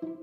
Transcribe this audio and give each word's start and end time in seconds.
Tapi 0.00 0.16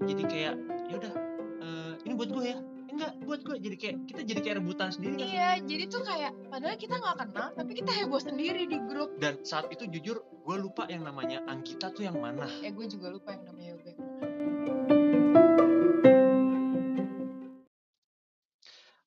jadi 0.00 0.24
kayak 0.24 0.56
ya 0.88 0.96
udah 0.96 1.12
eh, 1.60 1.92
ini 2.08 2.16
buat 2.16 2.32
gue 2.32 2.44
ya. 2.48 2.56
Enggak, 2.88 3.20
buat 3.28 3.44
gue 3.44 3.60
jadi 3.60 3.76
kayak 3.76 4.08
kita 4.08 4.24
jadi 4.24 4.40
kayak 4.40 4.64
rebutan 4.64 4.88
sendiri 4.88 5.20
kan. 5.20 5.28
Iya, 5.28 5.60
jadi 5.68 5.92
tuh 5.92 6.08
kayak 6.08 6.32
padahal 6.48 6.80
kita 6.80 7.04
nggak 7.04 7.16
kenal, 7.20 7.52
tapi 7.52 7.76
kita 7.76 7.92
heboh 7.92 8.16
sendiri 8.16 8.64
di 8.64 8.80
grup. 8.88 9.12
Dan 9.20 9.44
saat 9.44 9.68
itu 9.68 9.84
jujur 9.92 10.24
gue 10.24 10.56
lupa 10.56 10.88
yang 10.88 11.04
namanya 11.04 11.44
Angkita 11.52 11.92
tuh 11.92 12.08
yang 12.08 12.16
mana. 12.16 12.48
Ya 12.64 12.72
gue 12.72 12.88
juga 12.88 13.12
lupa 13.12 13.36
yang 13.36 13.44
namanya 13.44 13.76
Yoga. 13.76 13.92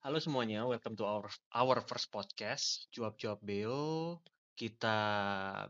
Halo 0.06 0.22
semuanya, 0.22 0.62
welcome 0.70 0.94
to 0.94 1.10
our 1.10 1.26
our 1.58 1.82
first 1.90 2.14
podcast 2.14 2.86
Cuap-cuap 2.94 3.42
Beo. 3.42 4.22
Kita 4.56 5.00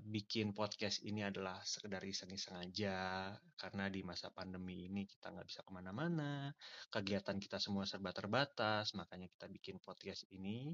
bikin 0.06 0.54
podcast 0.54 1.02
ini 1.02 1.26
adalah 1.26 1.58
sekedar 1.66 2.06
iseng-iseng 2.06 2.62
aja 2.62 3.34
karena 3.58 3.90
di 3.90 4.06
masa 4.06 4.30
pandemi 4.30 4.86
ini 4.86 5.10
kita 5.10 5.34
nggak 5.34 5.50
bisa 5.50 5.66
ke 5.66 5.74
mana-mana, 5.74 6.54
kegiatan 6.94 7.42
kita 7.42 7.58
semua 7.58 7.90
serba 7.90 8.14
terbatas, 8.14 8.94
makanya 8.94 9.26
kita 9.34 9.50
bikin 9.50 9.82
podcast 9.82 10.30
ini. 10.30 10.70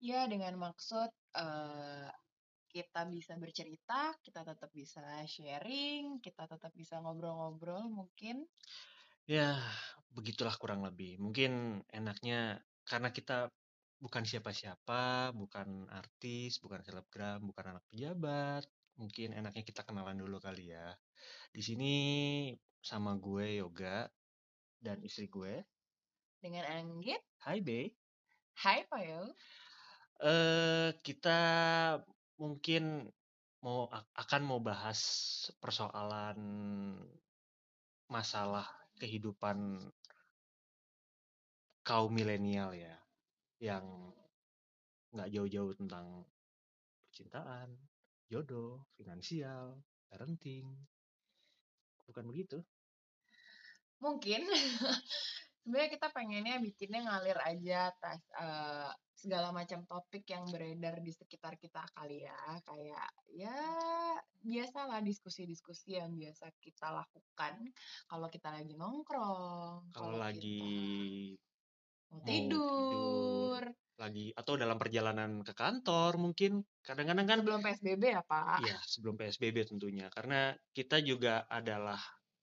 Ya 0.00 0.24
dengan 0.24 0.56
maksud 0.56 1.12
eh, 1.36 2.08
kita 2.72 3.04
bisa 3.12 3.36
bercerita, 3.36 4.16
kita 4.24 4.48
tetap 4.48 4.72
bisa 4.72 5.04
sharing, 5.28 6.16
kita 6.24 6.48
tetap 6.48 6.72
bisa 6.72 6.96
ngobrol-ngobrol 7.04 7.92
mungkin. 7.92 8.48
Ya, 9.28 9.60
begitulah 10.16 10.56
kurang 10.56 10.80
lebih. 10.80 11.20
Mungkin 11.20 11.84
enaknya 11.92 12.64
karena 12.88 13.12
kita 13.12 13.52
bukan 14.02 14.26
siapa-siapa, 14.26 15.30
bukan 15.30 15.86
artis, 15.94 16.58
bukan 16.58 16.82
selebgram, 16.82 17.38
bukan 17.46 17.78
anak 17.78 17.86
pejabat. 17.86 18.66
Mungkin 18.98 19.30
enaknya 19.38 19.62
kita 19.62 19.86
kenalan 19.86 20.18
dulu 20.18 20.42
kali 20.42 20.74
ya. 20.74 20.98
Di 21.54 21.62
sini 21.62 21.94
sama 22.82 23.14
gue 23.14 23.62
Yoga 23.62 24.10
dan 24.82 24.98
istri 25.06 25.30
gue. 25.30 25.62
Dengan 26.42 26.66
Anggit, 26.66 27.22
Hai 27.46 27.62
Be. 27.62 27.94
hai 28.66 28.82
Payo. 28.90 29.30
Eh 30.18 30.90
kita 31.06 31.40
mungkin 32.42 33.06
mau 33.62 33.86
akan 34.18 34.42
mau 34.42 34.58
bahas 34.58 34.98
persoalan 35.62 36.38
masalah 38.10 38.66
kehidupan 38.98 39.78
kaum 41.86 42.10
milenial 42.12 42.74
ya 42.74 43.01
yang 43.62 43.86
nggak 45.14 45.30
jauh-jauh 45.30 45.72
tentang 45.78 46.26
percintaan, 47.06 47.70
jodoh, 48.26 48.90
finansial, 48.98 49.78
parenting. 50.10 50.66
Bukan 52.10 52.26
begitu? 52.26 52.58
Mungkin 54.02 54.42
sebenarnya 55.62 55.90
kita 55.94 56.08
pengennya 56.10 56.58
bikinnya 56.58 57.06
ngalir 57.06 57.38
aja 57.38 57.94
atas 57.94 58.18
eh, 58.34 58.90
segala 59.14 59.54
macam 59.54 59.86
topik 59.86 60.26
yang 60.26 60.42
beredar 60.50 60.98
di 60.98 61.14
sekitar 61.14 61.54
kita 61.54 61.86
kali 61.94 62.26
ya. 62.26 62.40
Kayak 62.66 63.08
ya 63.30 63.58
biasalah 64.42 64.98
diskusi-diskusi 65.06 66.02
yang 66.02 66.18
biasa 66.18 66.50
kita 66.58 66.90
lakukan 66.90 67.62
kalau 68.10 68.26
kita 68.26 68.50
lagi 68.50 68.74
nongkrong, 68.74 69.94
Kalau 69.94 70.18
lagi 70.18 70.58
kita 71.36 71.51
mau 72.12 72.20
mau 72.20 72.26
tidur, 72.28 73.62
lagi 73.96 74.34
atau 74.36 74.52
dalam 74.60 74.76
perjalanan 74.76 75.40
ke 75.40 75.56
kantor 75.56 76.20
mungkin 76.20 76.60
kadang-kadang 76.84 77.26
kan 77.26 77.38
sebelum 77.40 77.60
PSBB 77.64 78.02
ya 78.12 78.22
Pak. 78.26 78.58
Iya, 78.66 78.78
sebelum 78.84 79.14
PSBB 79.16 79.56
tentunya. 79.64 80.06
Karena 80.12 80.52
kita 80.76 81.00
juga 81.00 81.48
adalah 81.48 81.98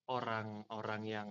orang-orang 0.09 1.01
yang 1.05 1.29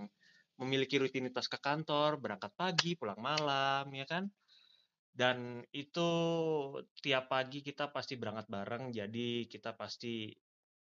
memiliki 0.59 0.99
rutinitas 0.99 1.47
ke 1.47 1.59
kantor, 1.59 2.19
berangkat 2.19 2.53
pagi, 2.55 2.99
pulang 2.99 3.19
malam, 3.19 3.87
ya 3.95 4.07
kan? 4.07 4.27
Dan 5.15 5.67
itu 5.75 6.11
tiap 7.03 7.31
pagi 7.31 7.63
kita 7.63 7.91
pasti 7.91 8.15
berangkat 8.15 8.47
bareng, 8.47 8.95
jadi 8.95 9.51
kita 9.51 9.75
pasti 9.75 10.31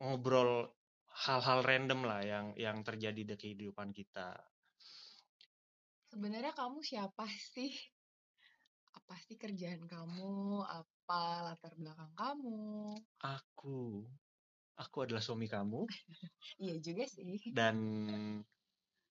ngobrol 0.03 0.75
hal-hal 1.27 1.67
random 1.67 2.01
lah 2.07 2.23
yang 2.23 2.47
yang 2.55 2.83
terjadi 2.87 3.23
di 3.23 3.35
kehidupan 3.35 3.91
kita. 3.91 4.39
Sebenarnya 6.09 6.57
kamu 6.57 6.81
siapa 6.81 7.29
sih? 7.29 7.69
Apa 8.97 9.15
sih 9.29 9.37
kerjaan 9.37 9.85
kamu? 9.85 10.65
Apa 10.65 11.53
latar 11.53 11.77
belakang 11.77 12.13
kamu? 12.17 12.97
Aku, 13.21 14.09
aku 14.81 14.97
adalah 15.05 15.21
suami 15.21 15.45
kamu 15.45 15.85
Iya 16.65 16.75
juga 16.81 17.05
sih. 17.05 17.53
dan 17.53 17.77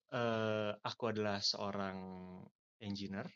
eh, 0.10 0.72
aku 0.74 1.04
adalah 1.12 1.38
seorang 1.38 1.98
engineer 2.82 3.30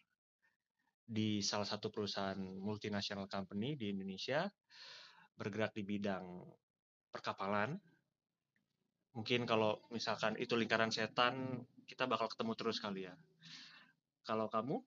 di 1.05 1.43
salah 1.43 1.67
satu 1.67 1.91
perusahaan 1.91 2.39
multinational 2.39 3.27
company 3.27 3.75
di 3.75 3.91
Indonesia 3.91 4.47
bergerak 5.37 5.75
di 5.77 5.83
bidang 5.85 6.25
perkapalan. 7.13 7.77
Mungkin 9.11 9.43
kalau 9.43 9.83
misalkan 9.91 10.39
itu 10.39 10.55
lingkaran 10.55 10.87
setan, 10.87 11.67
kita 11.83 12.07
bakal 12.07 12.31
ketemu 12.31 12.53
terus 12.55 12.79
kali 12.79 13.05
ya. 13.11 13.15
Kalau 14.21 14.47
kamu? 14.47 14.77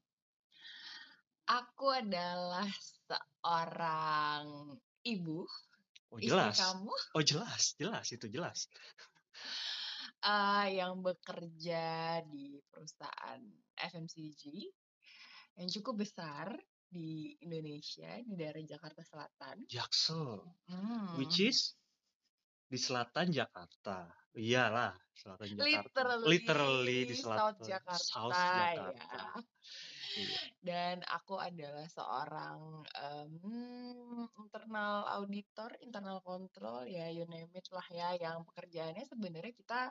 Aku 1.44 1.86
adalah 1.92 2.64
seorang 3.04 4.72
ibu, 5.04 5.44
Oh 6.08 6.16
istri 6.16 6.30
jelas. 6.32 6.56
kamu, 6.56 6.94
Oh 7.12 7.24
jelas, 7.26 7.62
jelas 7.76 8.06
itu 8.14 8.26
jelas. 8.32 8.70
eh, 10.24 10.66
yang 10.80 11.04
bekerja 11.04 12.22
di 12.24 12.56
perusahaan 12.72 13.42
FMCG 13.76 14.42
yang 15.60 15.68
cukup 15.68 16.06
besar 16.06 16.54
di 16.88 17.34
Indonesia 17.42 18.22
di 18.22 18.34
daerah 18.38 18.62
Jakarta 18.62 19.02
Selatan. 19.02 19.66
Jaksel, 19.68 20.40
Hmm. 20.70 21.18
which 21.20 21.42
is 21.42 21.74
di 22.64 22.78
selatan 22.80 23.30
Jakarta. 23.30 24.08
Iyalah, 24.34 24.92
selatan 25.14 25.46
Jakarta. 25.54 25.66
Literally, 25.70 26.26
Literally 26.26 27.00
di 27.06 27.14
South 27.14 27.60
selatan. 27.60 27.66
Jakarta, 27.70 28.02
South 28.02 28.34
ya. 28.34 28.50
Jakarta. 28.74 29.20
Iya. 30.14 30.38
Dan 30.62 30.96
aku 31.10 31.34
adalah 31.42 31.86
seorang 31.90 32.86
em, 33.02 33.34
internal 34.38 35.02
auditor, 35.18 35.74
internal 35.82 36.22
control, 36.22 36.86
ya 36.86 37.10
you 37.10 37.26
name 37.26 37.50
it 37.54 37.66
lah 37.74 37.86
ya. 37.90 38.08
Yang 38.14 38.46
pekerjaannya 38.50 39.04
sebenarnya 39.10 39.54
kita 39.54 39.90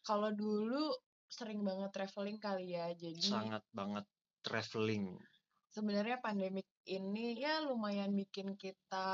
kalau 0.00 0.32
dulu 0.32 0.96
sering 1.28 1.60
banget 1.60 1.92
traveling 1.92 2.40
kali 2.40 2.72
ya. 2.72 2.88
Jadi 2.96 3.20
Sangat 3.20 3.64
banget 3.72 4.04
traveling. 4.40 5.20
sebenarnya 5.70 6.18
pandemik 6.18 6.66
ini 6.82 7.38
ya 7.38 7.62
lumayan 7.62 8.10
bikin 8.10 8.58
kita 8.58 9.06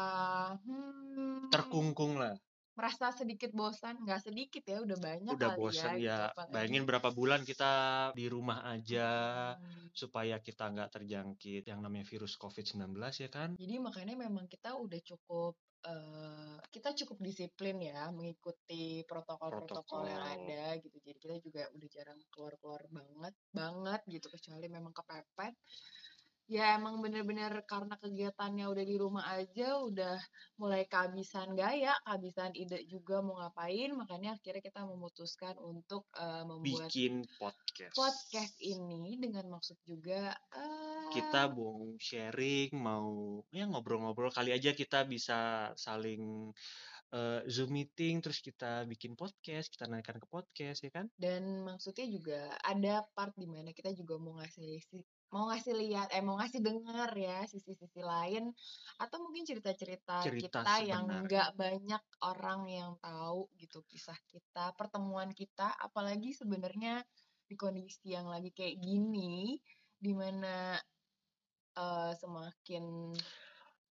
hmm, 0.57 1.53
Terkungkung 1.53 2.17
lah. 2.17 2.33
Merasa 2.77 3.11
sedikit 3.11 3.51
bosan. 3.57 3.97
Nggak 4.05 4.21
sedikit 4.31 4.63
ya, 4.69 4.79
udah 4.85 4.99
banyak 5.01 5.35
Udah 5.35 5.51
kali 5.53 5.59
bosan 5.61 5.93
ya. 5.97 5.97
gitu, 5.97 6.07
ya. 6.07 6.19
apalagi. 6.31 6.53
Bayangin 6.55 6.85
berapa 6.85 7.09
bulan 7.11 7.41
kita 7.43 7.73
di 8.13 8.25
rumah 8.29 8.59
aja 8.69 9.09
Hmm. 9.57 9.89
supaya 9.97 10.37
kita 10.45 10.69
nggak 10.71 10.91
terjangkit 10.93 11.63
yang 11.67 11.81
namanya 11.81 12.05
virus 12.05 12.37
COVID-19 12.37 12.93
ya 13.17 13.29
kan? 13.33 13.57
Jadi 13.57 13.75
makanya 13.81 14.15
memang 14.15 14.45
kita 14.47 14.77
udah 14.77 15.01
cukup 15.01 15.55
eh, 15.87 16.57
kita 16.75 16.91
cukup 16.99 17.23
disiplin 17.23 17.79
ya 17.79 18.11
mengikuti 18.11 19.07
protokol-protokol 19.07 20.03
yang 20.11 20.19
ada 20.35 20.75
gitu. 20.83 20.99
Jadi 20.99 21.19
kita 21.23 21.37
juga 21.39 21.63
udah 21.71 21.89
jarang 21.95 22.19
keluar-keluar 22.33 22.83
banget 22.91 23.35
banget 23.55 24.01
gitu 24.11 24.27
kecuali 24.27 24.67
memang 24.67 24.91
kepepet. 24.91 25.55
Ya 26.47 26.79
emang 26.79 27.03
bener-bener 27.03 27.51
karena 27.67 27.99
kegiatannya 27.99 28.71
udah 28.71 28.85
di 28.87 28.95
rumah 28.95 29.27
aja 29.35 29.83
udah 29.83 30.15
mulai 30.63 30.87
kehabisan 30.87 31.59
gaya, 31.59 31.91
kehabisan 32.07 32.55
ide 32.55 32.87
juga 32.87 33.19
mau 33.19 33.43
ngapain, 33.43 33.91
makanya 33.99 34.39
akhirnya 34.39 34.63
kita 34.63 34.87
memutuskan 34.87 35.59
untuk 35.59 36.07
eh, 36.15 36.47
membuat 36.47 36.87
Bikin 36.87 37.27
podcast. 37.43 37.95
podcast 37.99 38.55
ini 38.63 39.19
dengan 39.19 39.59
maksud 39.59 39.75
juga 39.83 40.39
eh, 40.55 41.11
Kita 41.11 41.51
mau 41.51 41.91
sharing, 41.99 42.71
mau 42.79 43.43
ya 43.51 43.67
ngobrol-ngobrol 43.67 44.31
kali 44.31 44.55
aja 44.55 44.71
kita 44.71 45.03
bisa 45.03 45.75
saling 45.75 46.55
eh, 47.11 47.41
Zoom 47.51 47.75
meeting 47.75 48.23
terus 48.23 48.39
kita 48.39 48.87
bikin 48.87 49.19
podcast, 49.19 49.67
kita 49.67 49.91
naikkan 49.91 50.23
ke 50.23 50.27
podcast 50.31 50.79
ya 50.79 50.95
kan? 50.95 51.11
dan 51.19 51.67
maksudnya 51.67 52.07
juga 52.07 52.55
ada 52.63 53.03
part 53.19 53.35
di 53.35 53.51
mana 53.51 53.75
kita 53.75 53.91
juga 53.99 54.15
mau 54.23 54.39
ngasih 54.39 54.79
si- 54.79 55.07
mau 55.35 55.45
ngasih 55.51 55.75
lihat 55.83 56.09
eh 56.15 56.23
mau 56.27 56.37
ngasih 56.41 56.61
denger 56.63 57.11
ya 57.27 57.37
sisi-sisi 57.53 58.01
lain 58.13 58.55
atau 59.03 59.19
mungkin 59.25 59.43
cerita-cerita 59.51 60.13
Cerita 60.25 60.61
kita 60.63 60.73
yang 60.87 61.03
sebenarnya. 61.05 61.27
nggak 61.27 61.49
banyak 61.63 62.03
orang 62.31 62.61
yang 62.71 62.91
tahu 63.03 63.51
gitu 63.61 63.83
kisah 63.91 64.17
kita 64.31 64.73
pertemuan 64.79 65.31
kita 65.35 65.75
apalagi 65.87 66.31
sebenarnya 66.41 67.03
di 67.47 67.55
kondisi 67.59 68.15
yang 68.17 68.27
lagi 68.31 68.51
kayak 68.55 68.77
gini 68.83 69.59
di 69.99 70.13
mana 70.15 70.79
eh, 71.77 72.13
semakin 72.21 72.85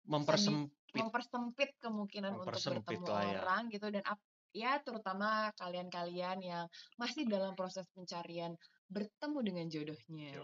Mempersem 0.03 0.53
mempersempit 0.53 0.93
mempersempit 0.93 1.69
kemungkinan 1.81 2.33
untuk 2.37 2.61
Mempersempit 2.61 2.99
bertemu 2.99 3.07
lah 3.09 3.23
ya. 3.25 3.39
orang 3.41 3.61
gitu 3.73 3.87
dan 3.89 4.03
ap- 4.05 4.32
ya 4.53 4.77
terutama 4.85 5.49
kalian-kalian 5.57 6.37
yang 6.39 6.65
masih 6.95 7.25
dalam 7.25 7.57
proses 7.57 7.89
pencarian 7.91 8.53
bertemu 8.85 9.39
dengan 9.41 9.65
jodohnya 9.73 10.37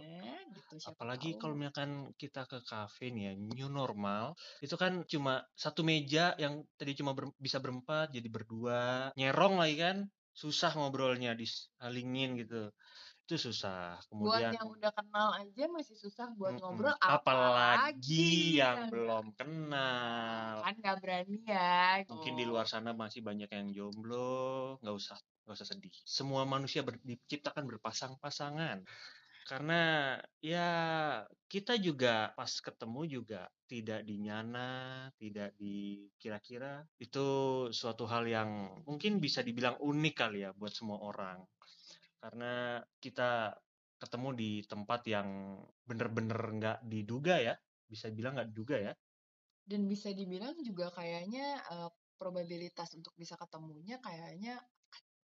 gitu 0.49 0.73
siapa 0.81 0.97
apalagi 0.97 1.37
tahu. 1.37 1.39
kalau 1.45 1.55
misalkan 1.55 1.91
kita 2.17 2.49
ke 2.49 2.59
kafe 2.65 3.13
nih 3.13 3.29
ya 3.29 3.33
new 3.37 3.69
normal 3.69 4.33
itu 4.65 4.73
kan 4.73 5.05
cuma 5.05 5.45
satu 5.53 5.85
meja 5.85 6.33
yang 6.41 6.65
tadi 6.73 6.97
cuma 6.97 7.13
ber- 7.13 7.37
bisa 7.37 7.61
berempat 7.61 8.09
jadi 8.09 8.25
berdua 8.25 9.13
nyerong 9.13 9.61
lagi 9.61 9.77
kan 9.77 9.97
susah 10.33 10.73
ngobrolnya 10.73 11.37
disalingin 11.37 12.39
gitu 12.41 12.73
itu 13.29 13.37
susah. 13.37 14.01
Buat 14.09 14.09
kemudian 14.09 14.51
yang 14.57 14.67
udah 14.73 14.89
kenal 14.89 15.29
aja 15.37 15.63
masih 15.69 15.93
susah 15.93 16.33
buat 16.33 16.57
Mm-mm. 16.57 16.65
ngobrol 16.65 16.97
apalagi 16.97 18.57
yang 18.57 18.89
yang 18.89 18.89
belum 18.89 19.25
kenal. 19.37 20.65
kan 20.65 20.73
nggak 20.81 20.97
berani 20.97 21.37
ya 21.45 22.01
mungkin 22.09 22.33
di 22.33 22.41
gitu. 22.41 22.49
luar 22.49 22.65
sana 22.65 22.97
masih 22.97 23.21
banyak 23.21 23.45
yang 23.53 23.69
jomblo 23.69 24.81
nggak 24.81 24.95
usah 24.97 25.17
nggak 25.45 25.55
usah 25.61 25.67
sedih. 25.69 25.93
Semua 26.01 26.41
manusia 26.49 26.81
ber- 26.81 27.05
diciptakan 27.05 27.69
berpasang-pasangan. 27.69 28.81
Karena 29.45 30.17
ya 30.41 30.69
kita 31.45 31.77
juga 31.77 32.33
pas 32.33 32.49
ketemu 32.49 33.01
juga 33.21 33.49
tidak 33.69 34.01
dinyana 34.05 34.69
tidak 35.21 35.53
dikira-kira 35.57 36.85
itu 36.97 37.25
suatu 37.69 38.09
hal 38.09 38.25
yang 38.25 38.49
mungkin 38.85 39.21
bisa 39.21 39.45
dibilang 39.45 39.77
unik 39.77 40.15
kali 40.17 40.45
ya 40.45 40.53
buat 40.57 40.73
semua 40.73 40.97
orang 41.01 41.45
karena 42.19 42.83
kita 42.99 43.55
ketemu 43.99 44.29
di 44.35 44.51
tempat 44.63 45.01
yang 45.07 45.59
bener-bener 45.83 46.39
nggak 46.39 46.79
diduga 46.87 47.35
ya 47.39 47.55
bisa 47.89 48.13
bilang 48.13 48.37
nggak 48.37 48.49
diduga 48.53 48.77
ya. 48.79 48.93
Dan 49.65 49.89
bisa 49.89 50.13
dibilang 50.13 50.55
juga 50.61 50.93
kayaknya 50.93 51.57
eh, 51.59 51.89
probabilitas 52.15 52.93
untuk 52.95 53.11
bisa 53.17 53.33
ketemunya 53.35 53.97
kayaknya 53.99 54.61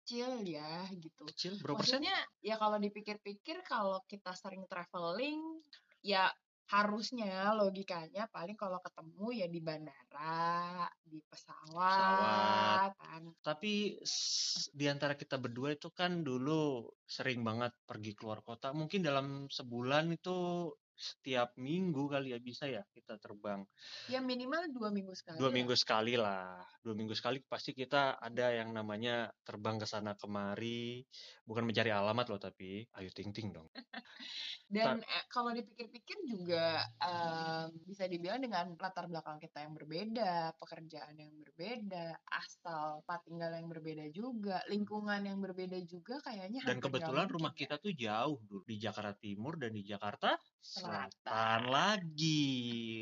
kecil 0.07 0.41
ya 0.47 0.87
gitu. 0.95 1.25
Kecil? 1.29 1.53
Berapa 1.61 1.83
persen? 1.83 2.01
Maksudnya 2.01 2.17
ya 2.41 2.57
kalau 2.57 2.79
dipikir-pikir 2.81 3.61
kalau 3.67 4.01
kita 4.09 4.33
sering 4.33 4.65
traveling 4.71 5.61
ya 6.01 6.31
harusnya 6.67 7.55
logikanya 7.55 8.27
paling 8.27 8.59
kalau 8.59 8.83
ketemu 8.83 9.27
ya 9.39 9.47
di 9.47 9.61
bandara 9.63 10.91
di 11.07 11.23
pesawat, 11.23 12.91
kan. 12.99 13.23
Tapi 13.43 14.03
di 14.75 14.87
antara 14.91 15.15
kita 15.15 15.39
berdua 15.39 15.79
itu 15.79 15.95
kan 15.95 16.27
dulu 16.27 16.91
sering 17.07 17.47
banget 17.47 17.71
pergi 17.87 18.19
keluar 18.19 18.43
kota. 18.43 18.75
Mungkin 18.75 19.07
dalam 19.07 19.47
sebulan 19.47 20.11
itu 20.11 20.69
setiap 20.97 21.53
minggu 21.61 22.09
kali 22.09 22.33
ya 22.33 22.41
bisa 22.41 22.65
ya 22.65 22.81
kita 22.89 23.21
terbang 23.21 23.61
ya 24.09 24.25
minimal 24.25 24.73
dua 24.73 24.89
minggu 24.89 25.13
sekali 25.13 25.37
dua 25.37 25.53
lah. 25.53 25.55
minggu 25.55 25.75
sekali 25.77 26.15
lah 26.17 26.65
dua 26.81 26.95
minggu 26.97 27.13
sekali 27.13 27.39
pasti 27.45 27.77
kita 27.77 28.17
ada 28.17 28.51
yang 28.51 28.73
namanya 28.73 29.29
terbang 29.45 29.77
ke 29.77 29.85
sana 29.85 30.17
kemari 30.17 31.05
bukan 31.45 31.69
mencari 31.69 31.93
alamat 31.93 32.27
loh 32.33 32.41
tapi 32.41 32.89
ayo 32.97 33.11
ting 33.13 33.31
ting 33.31 33.53
dong 33.53 33.69
dan 34.75 34.99
eh, 34.99 35.25
kalau 35.31 35.55
dipikir-pikir 35.55 36.27
juga 36.27 36.83
em, 36.99 37.71
bisa 37.87 38.09
dibilang 38.11 38.43
dengan 38.43 38.75
latar 38.75 39.07
belakang 39.07 39.39
kita 39.39 39.63
yang 39.63 39.77
berbeda 39.77 40.57
pekerjaan 40.59 41.15
yang 41.15 41.31
berbeda 41.39 42.19
asal 42.35 43.05
tempat 43.07 43.21
tinggal 43.29 43.51
yang 43.55 43.69
berbeda 43.71 44.05
juga 44.11 44.59
lingkungan 44.67 45.23
yang 45.23 45.39
berbeda 45.39 45.79
juga 45.87 46.19
kayaknya 46.25 46.67
dan 46.67 46.83
kebetulan 46.83 47.31
rumah 47.31 47.53
ya. 47.55 47.59
kita 47.63 47.75
tuh 47.79 47.93
jauh 47.95 48.41
dulu 48.43 48.65
di 48.67 48.77
Jakarta 48.81 49.15
Timur 49.15 49.55
dan 49.61 49.71
di 49.71 49.87
Jakarta 49.87 50.35
Selatan. 50.67 51.59
Lagi 51.71 52.43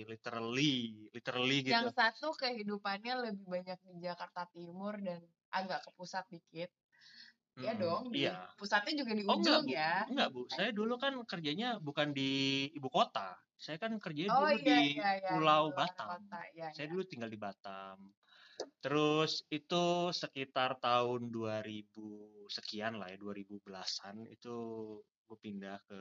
literally 0.05 1.09
literally 1.15 1.59
gitu. 1.65 1.73
Yang 1.73 1.89
satu 1.97 2.29
kehidupannya 2.37 3.15
lebih 3.31 3.47
banyak 3.49 3.79
di 3.81 3.95
Jakarta 4.05 4.43
Timur 4.53 4.95
dan 5.01 5.21
agak 5.49 5.81
ke 5.89 5.91
pusat 5.97 6.25
dikit. 6.29 6.71
Ya 7.55 7.71
Mm-mm, 7.71 7.83
dong 7.87 8.03
di 8.11 8.27
iya. 8.27 8.51
pusatnya 8.59 8.93
juga 8.99 9.13
di 9.15 9.23
Oh, 9.31 9.39
enggak, 9.39 9.63
ujung 9.63 9.71
Bu. 9.71 9.75
ya. 9.79 9.93
enggak 10.11 10.29
bu. 10.35 10.41
Saya 10.51 10.71
dulu 10.75 10.95
kan 10.99 11.15
kerjanya 11.23 11.69
bukan 11.79 12.09
di 12.11 12.31
ibu 12.75 12.89
kota. 12.91 13.39
Saya 13.55 13.79
kan 13.79 13.95
kerjanya 14.03 14.35
oh 14.35 14.43
dulu 14.43 14.57
iya 14.59 14.77
di 14.83 14.99
iya 14.99 15.11
iya. 15.23 15.31
Pulau 15.39 15.63
luar 15.71 15.77
Batam. 15.79 16.09
kota. 16.19 16.41
Ya, 16.53 16.69
saya 16.75 16.87
ya. 16.87 16.91
dulu 16.91 17.03
tinggal 17.07 17.31
di 17.31 17.39
Batam. 17.39 17.99
Terus 18.83 19.33
itu 19.49 19.85
sekitar 20.13 20.77
tahun 20.83 21.31
2000 21.31 22.47
sekian 22.51 22.99
lah 23.01 23.09
ya 23.15 23.17
2000 23.17 23.57
belasan 23.65 24.27
itu 24.29 24.51
gue 25.25 25.39
pindah 25.41 25.81
ke 25.89 26.01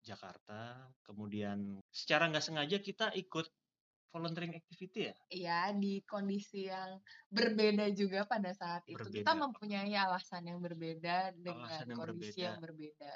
Jakarta 0.00 0.88
kemudian 1.04 1.78
secara 1.92 2.28
nggak 2.28 2.44
sengaja 2.44 2.78
kita 2.80 3.12
ikut 3.14 3.46
volunteering 4.12 4.52
activity 4.52 5.08
ya 5.08 5.14
Iya, 5.32 5.58
di 5.72 6.04
kondisi 6.04 6.68
yang 6.68 7.00
berbeda 7.32 7.88
juga 7.96 8.28
pada 8.28 8.52
saat 8.52 8.84
itu. 8.84 9.00
Kita 9.00 9.32
Berbeda. 9.32 9.40
mempunyai 9.40 9.92
alasan 9.96 10.52
yang 10.52 10.60
berbeda 10.60 11.32
dengan 11.32 11.64
Alasan 11.64 11.88
yang 11.88 11.96
kondisi 11.96 12.36
berbeda. 12.36 12.44
yang 12.44 12.56
berbeda. 12.60 13.14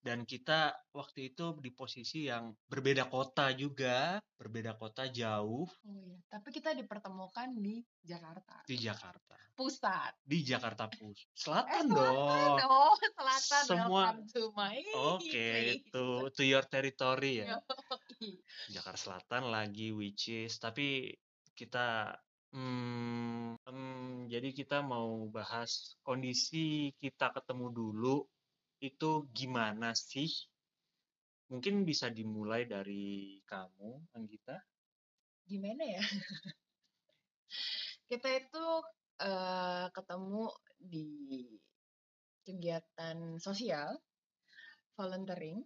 Dan 0.00 0.22
kita 0.22 0.72
waktu 0.90 1.30
itu 1.30 1.58
di 1.58 1.70
posisi 1.70 2.26
yang 2.26 2.54
berbeda 2.64 3.06
kota 3.06 3.50
juga 3.50 4.16
berbeda 4.36 4.74
kota 4.74 5.08
jauh 5.08 5.66
Oh 5.66 5.94
iya, 5.98 6.16
tapi 6.28 6.48
kita 6.50 6.72
dipertemukan 6.72 7.50
di 7.52 7.80
Jakarta. 8.00 8.62
di 8.64 8.76
Jakarta 8.76 9.34
Pusat. 9.52 10.12
di 10.22 10.38
Jakarta 10.42 10.84
Pusat 10.86 11.16
Eh, 11.18 11.32
selatan 11.34 11.84
selatan 11.88 12.50
dong 12.60 12.70
Oh, 12.70 12.94
selatan. 12.94 13.62
Semua- 13.64 14.12
to 14.28 14.52
my 14.52 14.76
oke 14.94 15.24
place. 15.24 15.80
itu 15.80 16.06
to 16.30 16.42
your 16.42 16.64
territory 16.64 17.42
ya. 17.42 17.56
Jakarta 18.68 18.96
Selatan 18.96 19.48
lagi 19.48 19.90
which 19.90 20.28
is 20.28 20.56
tapi 20.56 21.12
kita 21.52 22.12
hmm, 22.52 23.56
em, 23.64 23.80
jadi 24.26 24.48
kita 24.50 24.80
mau 24.80 25.24
bahas 25.26 25.96
kondisi 26.00 26.92
kita 26.96 27.32
ketemu 27.32 27.66
dulu 27.70 28.16
itu 28.80 29.24
gimana 29.32 29.96
sih? 29.96 30.28
Mungkin 31.48 31.86
bisa 31.86 32.10
dimulai 32.10 32.66
dari 32.66 33.38
kamu 33.46 34.12
Anggita. 34.18 34.58
Gimana 35.46 35.82
ya? 35.86 36.02
kita 38.10 38.28
itu 38.34 38.66
eh, 39.22 39.86
ketemu 39.94 40.44
di 40.76 41.08
kegiatan 42.46 43.38
sosial 43.42 43.98
volunteering 44.94 45.62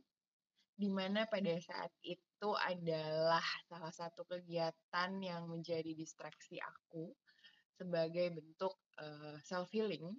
di 0.80 0.88
mana 0.88 1.28
pada 1.28 1.60
saat 1.60 1.92
itu 2.00 2.50
adalah 2.56 3.44
salah 3.68 3.92
satu 3.92 4.24
kegiatan 4.24 5.10
yang 5.20 5.44
menjadi 5.44 5.92
distraksi 5.92 6.56
aku 6.56 7.12
sebagai 7.76 8.32
bentuk 8.32 8.72
self 9.44 9.68
healing 9.72 10.16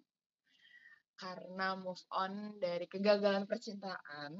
karena 1.21 1.77
move 1.77 2.01
on 2.17 2.57
dari 2.57 2.89
kegagalan 2.89 3.45
percintaan 3.45 4.33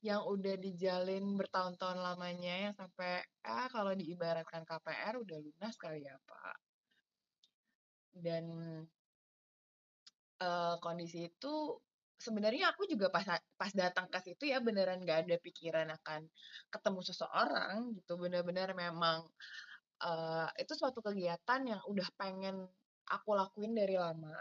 yang 0.00 0.24
udah 0.24 0.56
dijalin 0.56 1.36
bertahun-tahun 1.36 2.00
lamanya 2.00 2.70
yang 2.70 2.74
sampai 2.76 3.20
ah 3.44 3.68
kalau 3.68 3.92
diibaratkan 3.92 4.64
KPR 4.64 5.20
udah 5.20 5.38
lunas 5.40 5.74
kali 5.76 6.00
ya 6.08 6.16
Pak. 6.24 6.56
Dan 8.16 8.44
eh, 10.40 10.74
kondisi 10.80 11.28
itu 11.28 11.54
sebenarnya 12.16 12.72
aku 12.72 12.88
juga 12.88 13.12
pas 13.12 13.26
pas 13.60 13.72
datang 13.76 14.08
ke 14.08 14.18
situ 14.24 14.48
ya 14.48 14.64
beneran 14.64 15.04
gak 15.04 15.28
ada 15.28 15.36
pikiran 15.36 15.88
akan 15.92 16.24
ketemu 16.72 17.00
seseorang 17.04 17.76
gitu. 18.00 18.16
Bener-bener 18.16 18.72
memang 18.72 19.28
eh, 20.00 20.48
itu 20.60 20.72
suatu 20.72 21.04
kegiatan 21.04 21.60
yang 21.68 21.80
udah 21.84 22.08
pengen 22.16 22.64
aku 23.10 23.36
lakuin 23.36 23.72
dari 23.76 23.96
lama 24.00 24.34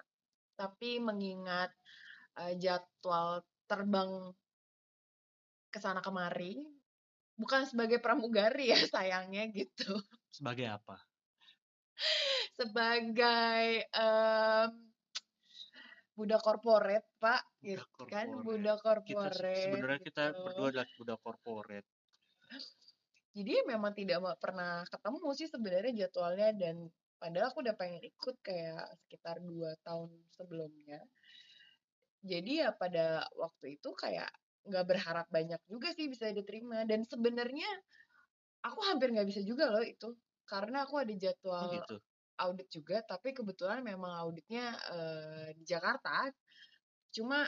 tapi 0.55 0.97
mengingat 1.03 1.71
eh, 2.41 2.55
jadwal 2.57 3.43
terbang 3.67 4.31
ke 5.71 5.79
sana 5.83 5.99
kemari 5.99 6.63
bukan 7.35 7.67
sebagai 7.67 7.99
pramugari 7.99 8.71
ya 8.71 8.79
sayangnya 8.95 9.51
gitu 9.51 9.99
sebagai 10.31 10.71
apa 10.71 10.95
sebagai 12.55 13.83
em, 13.91 14.71
budak 16.15 16.39
korporat 16.39 17.03
pak 17.19 17.43
gitu 17.59 17.83
Budak 17.99 18.07
kan 18.07 18.27
korporat. 18.31 18.45
budak 18.47 18.77
kita 19.03 19.27
korporat 19.27 19.59
sebenarnya 19.59 19.99
kita 19.99 20.23
gitu. 20.31 20.39
berdua 20.47 20.67
adalah 20.71 20.87
budak 20.95 21.19
korporat 21.19 21.85
jadi 23.35 23.53
memang 23.67 23.91
tidak 23.91 24.19
pernah 24.39 24.87
ketemu 24.87 25.27
sih 25.35 25.47
sebenarnya 25.51 26.07
jadwalnya 26.07 26.49
dan 26.55 26.75
padahal 27.21 27.47
aku 27.51 27.59
udah 27.65 27.75
pengen 27.81 28.01
ikut 28.11 28.35
kayak 28.47 28.81
sekitar 29.01 29.37
dua 29.43 29.71
tahun 29.87 30.09
sebelumnya. 30.37 30.99
Jadi 32.25 32.51
ya 32.65 32.69
pada 32.73 33.23
waktu 33.37 33.77
itu 33.79 33.89
kayak 33.93 34.29
nggak 34.65 34.85
berharap 34.89 35.27
banyak 35.29 35.61
juga 35.69 35.93
sih 35.97 36.07
bisa 36.09 36.33
diterima. 36.33 36.83
Dan 36.89 37.05
sebenarnya 37.05 37.69
aku 38.67 38.79
hampir 38.89 39.07
nggak 39.13 39.27
bisa 39.31 39.41
juga 39.45 39.65
loh 39.73 39.83
itu. 39.85 40.09
Karena 40.45 40.85
aku 40.85 40.95
ada 41.03 41.13
oh 41.59 41.65
jadwal 41.65 41.69
gitu? 41.71 42.01
audit 42.35 42.67
juga 42.67 42.99
tapi 43.07 43.31
kebetulan 43.31 43.79
memang 43.85 44.11
auditnya 44.23 44.65
eh, 44.93 45.47
di 45.57 45.63
Jakarta. 45.67 46.29
Cuma 47.15 47.47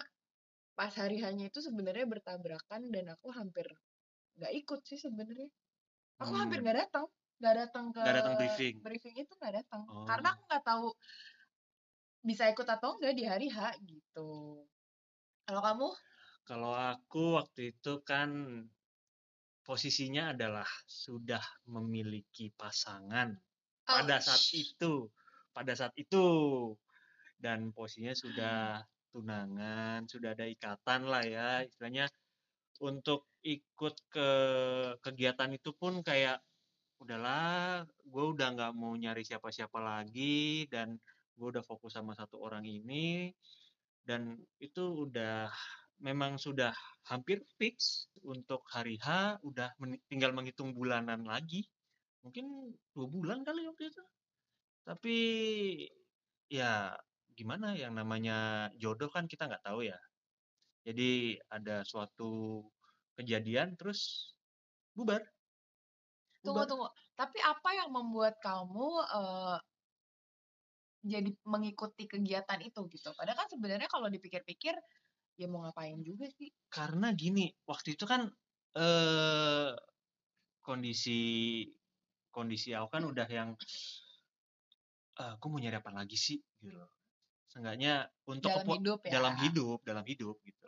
pas 0.77 0.93
hari 1.01 1.17
hanya 1.25 1.49
itu 1.51 1.59
sebenarnya 1.67 2.05
bertabrakan 2.09 2.81
dan 2.93 3.05
aku 3.15 3.27
hampir 3.35 3.67
nggak 4.39 4.53
ikut 4.65 4.81
sih 4.89 4.99
sebenarnya. 5.05 5.49
Aku 6.23 6.33
hampir 6.37 6.59
Hmm. 6.59 6.65
nggak 6.65 6.79
datang 6.87 7.07
nggak 7.37 7.55
datang 7.55 7.85
ke 7.93 7.99
Nggak 8.01 8.17
datang 8.17 8.35
briefing. 8.37 8.75
briefing 8.81 9.15
itu 9.21 9.33
nggak 9.37 9.53
datang. 9.63 9.81
Oh. 9.89 10.05
karena 10.09 10.33
aku 10.33 10.41
nggak 10.49 10.63
tahu 10.65 10.87
bisa 12.25 12.43
ikut 12.49 12.67
atau 12.67 12.97
enggak 12.97 13.13
di 13.15 13.23
hari 13.23 13.47
H 13.47 13.77
gitu. 13.85 14.61
Kalau 15.47 15.61
kamu? 15.63 15.87
Kalau 16.43 16.73
aku 16.75 17.39
waktu 17.39 17.71
itu 17.75 18.03
kan 18.03 18.29
posisinya 19.63 20.31
adalah 20.31 20.67
sudah 20.87 21.43
memiliki 21.67 22.51
pasangan 22.55 23.35
pada 23.83 24.19
saat 24.19 24.43
itu, 24.55 25.07
pada 25.51 25.75
saat 25.75 25.95
itu. 25.95 26.25
Dan 27.37 27.69
posisinya 27.71 28.17
sudah 28.17 28.81
tunangan, 29.13 30.09
sudah 30.09 30.33
ada 30.33 30.47
ikatan 30.49 31.05
lah 31.07 31.23
ya, 31.23 31.63
istilahnya. 31.63 32.09
Untuk 32.83 33.29
ikut 33.43 33.95
ke 34.11 34.29
kegiatan 34.99 35.49
itu 35.53 35.71
pun 35.73 35.99
kayak 36.03 36.43
udahlah, 37.01 37.85
gue 37.85 38.23
udah 38.33 38.47
nggak 38.55 38.71
mau 38.73 38.93
nyari 38.97 39.21
siapa-siapa 39.21 39.79
lagi 39.79 40.65
dan 40.73 40.97
gue 41.37 41.47
udah 41.53 41.63
fokus 41.65 41.93
sama 41.97 42.13
satu 42.17 42.41
orang 42.41 42.65
ini. 42.65 43.31
Dan 44.07 44.39
itu 44.57 45.07
udah 45.07 45.51
memang 45.99 46.39
sudah 46.39 46.71
hampir 47.09 47.43
fix 47.59 48.07
untuk 48.23 48.63
hari 48.71 48.95
H 49.01 49.41
udah 49.43 49.73
meni- 49.81 50.01
tinggal 50.07 50.31
menghitung 50.31 50.71
bulanan 50.71 51.25
lagi. 51.27 51.67
Mungkin 52.23 52.73
dua 52.95 53.07
bulan 53.07 53.39
kali 53.43 53.67
waktu 53.67 53.91
itu. 53.91 54.03
Tapi 54.87 55.17
ya 56.47 56.95
gimana 57.37 57.75
yang 57.75 57.93
namanya 57.93 58.69
jodoh 58.79 59.11
kan 59.11 59.27
kita 59.27 59.45
nggak 59.45 59.65
tahu 59.67 59.85
ya. 59.85 59.99
Jadi 60.87 61.35
ada 61.51 61.83
suatu 61.83 62.63
kejadian 63.19 63.75
terus 63.75 64.31
bubar 64.95 65.21
tunggu 66.47 66.63
tunggu. 66.69 66.87
Tapi 67.19 67.37
apa 67.43 67.69
yang 67.79 67.89
membuat 67.97 68.33
kamu 68.45 68.87
eh, 69.19 69.57
jadi 71.05 71.29
mengikuti 71.47 72.03
kegiatan 72.09 72.59
itu 72.61 72.79
gitu? 72.93 73.09
Padahal 73.17 73.37
kan 73.45 73.49
sebenarnya 73.53 73.89
kalau 73.89 74.07
dipikir-pikir 74.11 74.75
ya 75.39 75.47
mau 75.51 75.61
ngapain 75.65 75.99
juga 76.05 76.27
sih? 76.31 76.49
Karena 76.71 77.07
gini 77.15 77.47
waktu 77.67 77.95
itu 77.95 78.05
kan 78.07 78.21
eh 78.77 79.71
kondisi 80.65 81.19
kondisi 82.35 82.69
aku 82.77 82.87
kan 82.93 83.03
udah 83.11 83.27
yang 83.27 83.49
"Ah, 85.21 85.29
aku 85.37 85.45
mau 85.51 85.59
nyari 85.61 85.77
apa 85.81 85.91
lagi 85.97 86.17
sih? 86.25 86.37
Gitu 86.63 86.81
seenggaknya 87.51 87.93
untuk 88.33 88.51
dalam 88.51 88.65
hidup 88.73 88.99
ya. 89.05 89.11
dalam 89.15 89.35
hidup 89.43 89.79
dalam 89.89 90.05
hidup 90.11 90.35
gitu. 90.49 90.66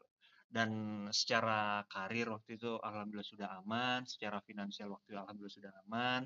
Dan 0.49 0.69
secara 1.13 1.85
karir 1.85 2.33
waktu 2.33 2.57
itu 2.57 2.81
alhamdulillah 2.81 3.29
sudah 3.29 3.49
aman 3.61 4.01
secara 4.09 4.41
finansial 4.41 4.89
waktu 4.97 5.13
itu 5.13 5.19
alhamdulillah 5.21 5.57
sudah 5.61 5.73
aman. 5.85 6.21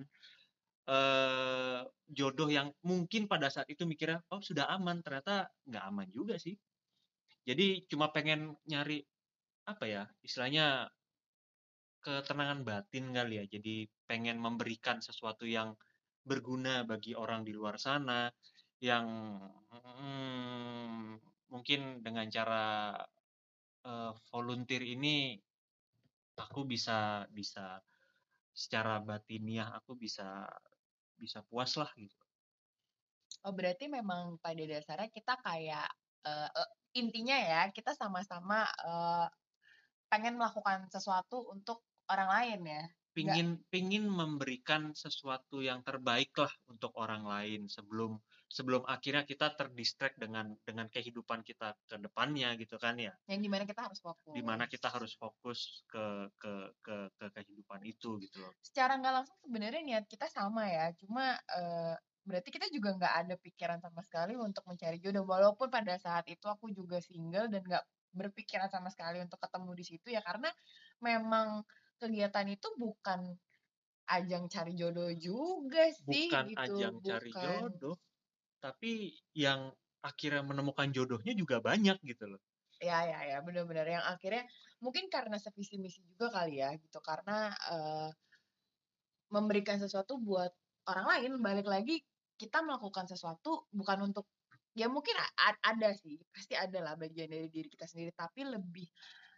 Eh 0.83 1.81
jodoh 2.07 2.47
yang 2.47 2.71
mungkin 2.87 3.27
pada 3.27 3.51
saat 3.51 3.67
itu 3.67 3.83
mikirnya 3.83 4.23
oh 4.31 4.39
sudah 4.39 4.71
aman 4.71 5.03
ternyata 5.03 5.51
nggak 5.67 5.83
aman 5.83 6.07
juga 6.07 6.39
sih. 6.39 6.55
Jadi 7.43 7.83
cuma 7.91 8.15
pengen 8.15 8.55
nyari 8.63 9.03
apa 9.67 9.85
ya 9.87 10.03
istilahnya 10.23 10.87
ketenangan 11.99 12.63
batin 12.63 13.11
kali 13.11 13.43
ya. 13.43 13.45
Jadi 13.47 13.87
pengen 14.07 14.39
memberikan 14.39 15.03
sesuatu 15.03 15.43
yang 15.43 15.75
berguna 16.23 16.87
bagi 16.87 17.11
orang 17.15 17.43
di 17.43 17.51
luar 17.51 17.75
sana 17.75 18.31
yang 18.79 19.07
mm, 19.71 21.19
mungkin 21.51 21.99
dengan 22.03 22.27
cara 22.31 22.95
eh, 23.83 24.11
volunteer 24.31 24.83
ini 24.83 25.37
aku 26.39 26.65
bisa 26.65 27.27
bisa 27.29 27.77
secara 28.53 29.01
batiniah 29.01 29.69
aku 29.73 29.97
bisa 29.97 30.45
bisa 31.17 31.41
puas 31.45 31.73
lah 31.77 31.89
gitu 31.97 32.17
Oh 33.43 33.51
berarti 33.51 33.91
memang 33.91 34.39
pada 34.39 34.63
dasarnya 34.63 35.11
kita 35.11 35.35
kayak 35.43 35.89
eh, 36.23 36.49
intinya 36.95 37.35
ya 37.35 37.61
kita 37.73 37.91
sama-sama 37.97 38.63
eh, 38.65 39.27
pengen 40.07 40.37
melakukan 40.37 40.85
sesuatu 40.93 41.49
untuk 41.49 41.81
orang 42.07 42.29
lain 42.29 42.61
ya. 42.69 42.83
pingin 43.13 43.49
pingin 43.69 44.05
memberikan 44.09 44.93
sesuatu 44.97 45.61
yang 45.61 45.85
terbaik 45.85 46.33
lah 46.33 46.49
untuk 46.65 46.93
orang 46.97 47.25
lain 47.25 47.69
sebelum 47.69 48.17
sebelum 48.57 48.83
akhirnya 48.95 49.23
kita 49.31 49.47
terdistract 49.59 50.15
dengan 50.23 50.45
dengan 50.67 50.87
kehidupan 50.95 51.39
kita 51.49 51.67
ke 51.89 51.95
depannya 52.05 52.49
gitu 52.61 52.75
kan 52.85 52.95
ya 53.07 53.13
Yang 53.29 53.41
di 53.45 53.49
mana 53.53 53.63
kita 53.69 53.81
harus 53.87 53.99
fokus. 54.05 54.23
di 54.35 54.41
mana 54.49 54.63
kita 54.73 54.87
harus 54.95 55.13
fokus 55.21 55.59
ke 55.91 56.05
ke 56.41 56.53
ke 56.85 56.95
ke 57.17 57.25
kehidupan 57.35 57.81
itu 57.91 58.09
gitu 58.23 58.37
loh 58.43 58.53
Secara 58.63 58.97
nggak 58.99 59.13
langsung 59.13 59.37
sebenarnya 59.43 59.81
niat 59.83 60.05
kita 60.09 60.27
sama 60.31 60.63
ya. 60.71 60.85
Cuma 60.95 61.35
eh, 61.51 61.95
berarti 62.23 62.49
kita 62.55 62.67
juga 62.71 62.95
nggak 62.97 63.13
ada 63.27 63.35
pikiran 63.37 63.79
sama 63.83 63.99
sekali 64.01 64.33
untuk 64.39 64.63
mencari 64.69 64.97
jodoh. 65.03 65.25
Walaupun 65.27 65.67
pada 65.69 65.95
saat 65.99 66.25
itu 66.31 66.45
aku 66.47 66.71
juga 66.71 66.97
single 67.03 67.51
dan 67.51 67.61
nggak 67.63 67.83
berpikiran 68.13 68.69
sama 68.71 68.87
sekali 68.93 69.19
untuk 69.25 69.41
ketemu 69.41 69.71
di 69.73 69.83
situ 69.89 70.07
ya 70.13 70.21
karena 70.21 70.49
memang 71.01 71.65
kegiatan 71.97 72.45
itu 72.53 72.67
bukan 72.77 73.33
ajang 74.09 74.45
cari 74.51 74.73
jodoh 74.77 75.11
juga 75.17 75.89
sih 75.93 76.39
bukan 76.39 76.45
gitu. 76.51 76.61
ajang 76.63 76.93
cari 77.07 77.31
Bukan. 77.33 77.43
jodoh 77.43 77.95
tapi 78.63 79.11
yang 79.35 79.75
akhirnya 79.99 80.39
menemukan 80.39 80.87
jodohnya 80.95 81.35
juga 81.35 81.59
banyak 81.59 81.99
gitu 82.07 82.31
loh. 82.31 82.39
Ya, 82.79 83.03
ya, 83.07 83.19
ya, 83.27 83.37
benar-benar 83.43 83.87
yang 83.87 84.03
akhirnya 84.03 84.43
mungkin 84.79 85.07
karena 85.11 85.35
sevisi 85.39 85.75
misi 85.79 85.99
juga 86.03 86.31
kali 86.31 86.63
ya 86.63 86.71
gitu. 86.79 86.99
Karena 87.03 87.51
eh, 87.51 88.09
memberikan 89.31 89.79
sesuatu 89.79 90.15
buat 90.19 90.51
orang 90.87 91.05
lain 91.11 91.31
balik 91.43 91.67
lagi 91.67 91.99
kita 92.39 92.59
melakukan 92.63 93.07
sesuatu 93.07 93.67
bukan 93.71 94.11
untuk 94.11 94.27
ya 94.75 94.89
mungkin 94.89 95.15
ada 95.63 95.93
sih 95.95 96.19
pasti 96.33 96.57
ada 96.57 96.81
lah 96.81 96.95
bagian 96.99 97.31
dari 97.31 97.47
diri 97.51 97.67
kita 97.67 97.87
sendiri. 97.87 98.11
Tapi 98.15 98.47
lebih 98.47 98.87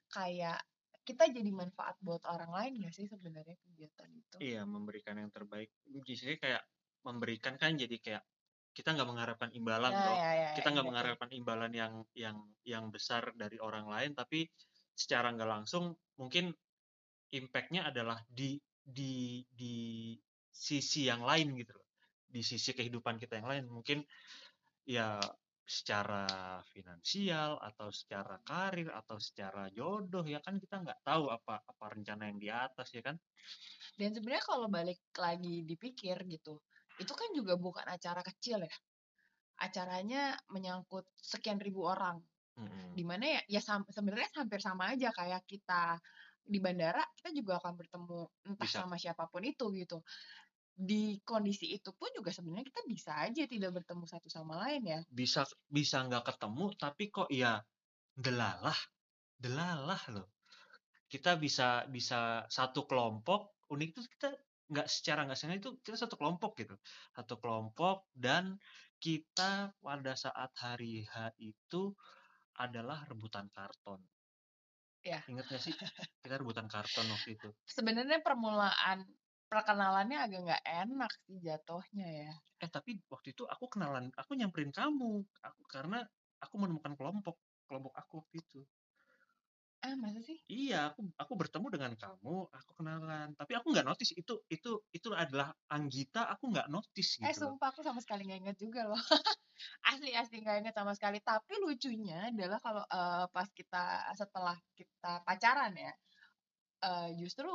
kayak 0.10 0.62
kita 1.05 1.29
jadi 1.29 1.51
manfaat 1.53 2.01
buat 2.01 2.25
orang 2.25 2.50
lain 2.50 2.74
ya 2.82 2.89
sih 2.89 3.05
sebenarnya 3.05 3.58
kegiatan 3.62 4.10
itu? 4.10 4.36
Iya 4.41 4.65
memberikan 4.65 5.22
yang 5.22 5.29
terbaik. 5.29 5.70
Jadi 5.86 6.41
kayak 6.41 6.65
memberikan 7.05 7.53
kan 7.62 7.77
jadi 7.77 7.98
kayak 8.01 8.24
kita 8.75 8.91
nggak 8.91 9.08
mengharapkan 9.08 9.50
imbalan 9.55 9.96
ya, 9.96 10.03
toh. 10.03 10.17
ya, 10.20 10.32
ya, 10.36 10.50
kita 10.51 10.67
nggak 10.75 10.84
exactly. 10.84 10.89
mengharapkan 10.91 11.29
imbalan 11.32 11.72
yang 11.72 11.94
yang 12.12 12.38
yang 12.67 12.86
besar 12.91 13.32
dari 13.39 13.55
orang 13.63 13.88
lain 13.88 14.12
tapi 14.12 14.51
secara 14.91 15.32
nggak 15.32 15.48
langsung 15.48 15.96
mungkin 16.20 16.51
impactnya 17.32 17.88
adalah 17.88 18.20
di 18.27 18.60
di 18.86 19.44
di 19.50 19.75
sisi 20.55 21.08
yang 21.10 21.25
lain 21.25 21.51
gitu 21.60 21.75
loh. 21.75 21.88
Di 22.25 22.41
sisi 22.44 22.72
kehidupan 22.72 23.20
kita 23.20 23.39
yang 23.39 23.48
lain. 23.51 23.65
Mungkin 23.67 24.00
ya 24.88 25.20
secara 25.65 26.62
finansial 26.70 27.58
atau 27.58 27.89
secara 27.89 28.38
karir 28.46 28.94
atau 28.94 29.17
secara 29.17 29.65
jodoh 29.74 30.22
ya 30.22 30.38
kan 30.46 30.62
kita 30.62 30.86
nggak 30.86 31.01
tahu 31.01 31.34
apa 31.34 31.58
apa 31.65 31.86
rencana 31.89 32.29
yang 32.29 32.38
di 32.38 32.50
atas 32.53 32.94
ya 32.94 33.01
kan? 33.01 33.17
Dan 33.98 34.13
sebenarnya 34.13 34.46
kalau 34.46 34.67
balik 34.70 35.01
lagi 35.17 35.65
dipikir 35.65 36.22
gitu 36.29 36.62
itu 37.01 37.13
kan 37.13 37.29
juga 37.35 37.59
bukan 37.59 37.85
acara 37.87 38.21
kecil 38.23 38.63
ya. 38.63 38.75
Acaranya 39.59 40.35
menyangkut 40.51 41.07
sekian 41.19 41.59
ribu 41.59 41.87
orang. 41.87 42.19
Mm-mm. 42.55 42.95
di 42.95 43.03
mana 43.03 43.35
ya 43.35 43.41
ya 43.51 43.59
sam- 43.59 43.87
sebenarnya 43.91 44.31
hampir 44.39 44.63
sama 44.63 44.95
aja 44.95 45.11
kayak 45.11 45.43
kita 45.43 45.99
di 46.39 46.63
bandara 46.63 47.03
kita 47.19 47.35
juga 47.35 47.59
akan 47.59 47.73
bertemu 47.75 48.19
entah 48.47 48.63
Bisa. 48.63 48.79
sama 48.85 48.95
siapa 48.95 49.27
pun 49.27 49.43
itu 49.43 49.65
gitu. 49.75 49.99
Di 50.75 51.19
kondisi 51.23 51.75
itu 51.75 51.91
pun 51.95 52.11
juga 52.15 52.31
sebenarnya 52.31 52.67
kita 52.71 52.81
bisa 52.87 53.11
aja 53.27 53.43
tidak 53.43 53.75
bertemu 53.75 54.03
satu 54.07 54.31
sama 54.31 54.55
lain 54.63 54.87
ya. 54.87 54.99
Bisa 55.11 55.43
bisa 55.67 56.07
nggak 56.07 56.31
ketemu 56.31 56.65
tapi 56.79 57.03
kok 57.11 57.27
ya 57.27 57.59
delalah 58.15 58.79
delalah 59.35 59.99
loh. 60.15 60.31
Kita 61.11 61.35
bisa 61.35 61.83
bisa 61.91 62.47
satu 62.47 62.87
kelompok 62.87 63.67
unik 63.67 63.89
itu 63.91 64.01
kita 64.15 64.31
nggak 64.65 64.88
secara 64.89 65.29
nggak 65.29 65.38
sengaja 65.38 65.62
itu 65.62 65.72
kita 65.86 65.98
satu 65.98 66.15
kelompok 66.17 66.57
gitu. 66.57 66.75
Satu 67.13 67.38
kelompok 67.38 68.10
dan 68.15 68.57
kita 68.98 69.75
pada 69.77 70.13
saat 70.17 70.51
hari 70.57 71.05
H 71.05 71.38
itu 71.38 71.93
adalah 72.57 73.03
rebutan 73.05 73.51
karton. 73.51 74.00
Ya. 75.05 75.22
ingat 75.29 75.45
gak 75.53 75.62
sih? 75.62 75.69
Kita 76.25 76.41
rebutan 76.41 76.65
karton 76.65 77.05
waktu 77.05 77.38
itu. 77.38 77.53
Sebenarnya 77.69 78.25
permulaan 78.25 79.05
perkenalannya 79.45 80.17
agak 80.17 80.39
nggak 80.41 80.63
enak 80.65 81.12
sih 81.29 81.38
jatuhnya 81.38 82.07
ya. 82.25 82.34
Eh 82.57 82.69
tapi 82.74 82.98
waktu 83.13 83.38
itu 83.38 83.45
aku 83.45 83.69
kenalan 83.69 84.10
aku 84.17 84.34
nyamperin 84.34 84.74
kamu. 84.74 85.22
Aku 85.45 85.62
karena 85.69 86.01
aku 86.41 86.57
menemukan 86.57 86.98
kelompok 86.98 87.38
kelompok 87.69 87.93
aku 87.93 88.25
waktu 88.25 88.41
itu 88.41 88.62
ah 89.86 89.94
masa 90.01 90.20
sih 90.25 90.38
Iya, 90.46 90.94
aku 90.94 91.10
aku 91.18 91.34
bertemu 91.42 91.68
dengan 91.74 91.92
kamu, 91.98 92.50
aku 92.54 92.72
kenalan. 92.77 93.34
Tapi 93.34 93.51
aku 93.58 93.74
nggak 93.74 93.86
notice 93.86 94.13
itu 94.18 94.34
itu 94.50 94.72
itu 94.94 95.10
adalah 95.13 95.54
Anggita, 95.74 96.25
aku 96.34 96.54
nggak 96.54 96.70
notice 96.74 97.22
eh 97.22 97.34
gitu 97.34 97.46
loh. 97.46 97.58
sumpah 97.58 97.70
aku 97.74 97.82
sama 97.86 98.01
sekali 98.01 98.25
nggak 98.30 98.39
inget 98.46 98.58
juga 98.62 98.82
loh 98.89 98.98
asli 99.89 100.12
asli 100.13 100.38
nggak 100.44 100.58
inget 100.65 100.75
sama 100.75 100.94
sekali 100.98 101.18
tapi 101.24 101.54
lucunya 101.63 102.30
adalah 102.30 102.60
kalau 102.62 102.84
eh, 102.86 103.25
pas 103.32 103.50
kita 103.50 103.84
setelah 104.13 104.58
kita 104.77 105.12
pacaran 105.25 105.74
ya 105.74 105.94
eh, 106.86 107.10
justru 107.18 107.50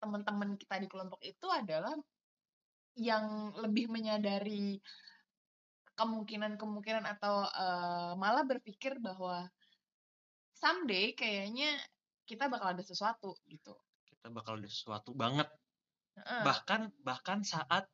teman-teman 0.00 0.56
kita 0.56 0.80
di 0.80 0.88
kelompok 0.88 1.20
itu 1.24 1.46
adalah 1.48 1.92
yang 2.98 3.54
lebih 3.56 3.86
menyadari 3.88 4.80
kemungkinan-kemungkinan 6.00 7.04
atau 7.04 7.44
uh, 7.44 8.16
malah 8.16 8.40
berpikir 8.48 8.96
bahwa 9.04 9.44
someday 10.60 11.16
kayaknya 11.16 11.80
kita 12.28 12.46
bakal 12.46 12.76
ada 12.76 12.84
sesuatu 12.84 13.34
gitu. 13.48 13.74
Kita 14.06 14.28
bakal 14.30 14.60
ada 14.60 14.68
sesuatu 14.68 15.16
banget. 15.16 15.48
Uh. 16.20 16.44
Bahkan 16.44 17.00
bahkan 17.00 17.40
saat 17.42 17.88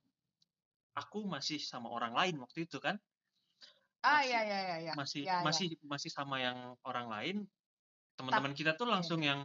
aku 0.98 1.24
masih 1.24 1.62
sama 1.62 1.88
orang 1.88 2.12
lain 2.12 2.42
waktu 2.42 2.66
itu 2.66 2.82
kan. 2.82 2.98
Ah 4.02 4.20
masih, 4.20 4.34
ya 4.34 4.40
ya 4.42 4.58
ya 4.58 4.76
ya. 4.82 4.92
Masih 4.98 5.22
ya, 5.24 5.40
masih 5.46 5.66
ya. 5.72 5.78
masih 5.86 6.10
sama 6.10 6.42
yang 6.42 6.74
orang 6.84 7.06
lain. 7.08 7.36
Teman-teman 8.18 8.52
kita 8.52 8.74
tuh 8.74 8.90
langsung 8.90 9.22
ya. 9.22 9.32
yang 9.32 9.40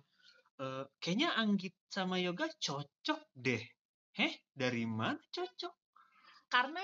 uh, 0.59 0.83
kayaknya 0.97 1.37
Anggit 1.37 1.77
sama 1.87 2.17
Yoga 2.17 2.49
cocok 2.57 3.21
deh. 3.37 3.61
Heh, 4.11 4.33
dari 4.51 4.83
mana 4.83 5.19
cocok? 5.31 5.71
Karena 6.51 6.83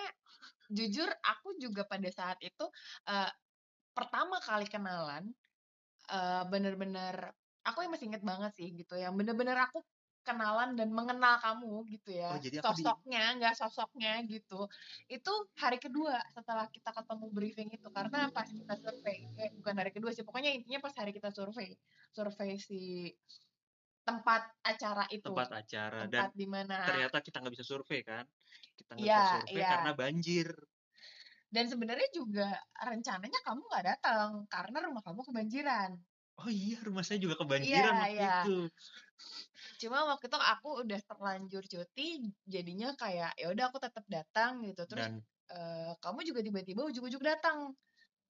jujur 0.72 1.08
aku 1.08 1.60
juga 1.60 1.84
pada 1.84 2.08
saat 2.12 2.40
itu 2.44 2.66
uh, 3.08 3.32
pertama 3.96 4.40
kali 4.44 4.68
kenalan 4.68 5.28
uh, 6.12 6.44
bener-bener 6.48 7.32
aku 7.68 7.84
yang 7.84 7.92
masih 7.92 8.08
inget 8.08 8.24
banget 8.24 8.52
sih 8.56 8.72
gitu 8.72 8.96
yang 8.96 9.14
bener-bener 9.16 9.60
aku 9.60 9.84
kenalan 10.28 10.76
dan 10.76 10.92
mengenal 10.92 11.40
kamu 11.40 11.88
gitu 11.88 12.20
ya 12.20 12.36
oh, 12.36 12.40
jadi 12.44 12.60
sosoknya 12.60 13.40
nggak 13.40 13.56
di... 13.56 13.60
sosoknya 13.64 14.14
gitu. 14.28 14.68
Itu 15.08 15.32
hari 15.56 15.80
kedua 15.80 16.20
setelah 16.36 16.68
kita 16.68 16.92
ketemu 16.92 17.26
briefing 17.32 17.70
itu 17.72 17.88
karena 17.88 18.28
pas 18.36 18.52
kita 18.52 18.76
survei 18.76 19.24
eh, 19.40 19.56
bukan 19.56 19.76
hari 19.80 19.96
kedua 19.96 20.12
sih 20.12 20.28
pokoknya 20.28 20.52
intinya 20.52 20.84
pas 20.84 20.92
hari 21.00 21.16
kita 21.16 21.32
survei 21.32 21.72
survei 22.12 22.60
si 22.60 23.08
tempat 24.04 24.52
acara 24.68 25.08
itu 25.12 25.32
tempat 25.32 25.64
acara 25.64 26.08
tempat 26.08 26.12
dan 26.12 26.28
di 26.36 26.48
mana 26.48 26.76
ternyata 26.84 27.24
kita 27.24 27.40
nggak 27.40 27.54
bisa 27.56 27.66
survei 27.68 28.04
kan? 28.04 28.28
Kita 28.76 28.92
nggak 29.00 29.08
ya, 29.08 29.16
bisa 29.16 29.36
survei 29.48 29.64
ya. 29.64 29.70
karena 29.80 29.92
banjir 29.96 30.48
dan 31.48 31.66
sebenarnya 31.72 32.10
juga 32.12 32.52
rencananya 32.76 33.40
kamu 33.44 33.62
nggak 33.72 33.86
datang 33.96 34.30
karena 34.52 34.78
rumah 34.84 35.04
kamu 35.04 35.22
kebanjiran. 35.24 35.92
Oh 36.38 36.52
iya 36.52 36.78
rumah 36.86 37.02
saya 37.02 37.18
juga 37.18 37.40
kebanjiran 37.40 37.94
ya, 37.94 38.02
waktu 38.04 38.20
ya. 38.20 38.36
itu. 38.46 38.58
Cuma 39.82 40.06
waktu 40.06 40.30
itu 40.30 40.38
aku 40.38 40.70
udah 40.86 41.00
terlanjur 41.02 41.64
cuti 41.66 42.30
jadinya 42.46 42.94
kayak 42.94 43.34
ya 43.34 43.48
udah 43.50 43.66
aku 43.74 43.78
tetap 43.82 44.06
datang 44.06 44.62
gitu. 44.62 44.86
Terus 44.86 45.08
dan, 45.10 45.24
uh, 45.50 45.94
kamu 46.04 46.20
juga 46.30 46.40
tiba-tiba 46.46 46.82
ujuk-ujuk 46.86 47.22
datang. 47.26 47.74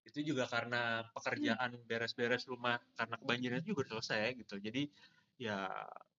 Itu 0.04 0.20
juga 0.20 0.44
karena 0.44 1.08
pekerjaan 1.16 1.80
beres-beres 1.88 2.44
rumah 2.44 2.76
karena 2.92 3.16
kebanjiran 3.16 3.62
juga 3.64 3.88
selesai 3.88 4.36
gitu. 4.36 4.60
Jadi 4.60 4.92
ya 5.40 5.72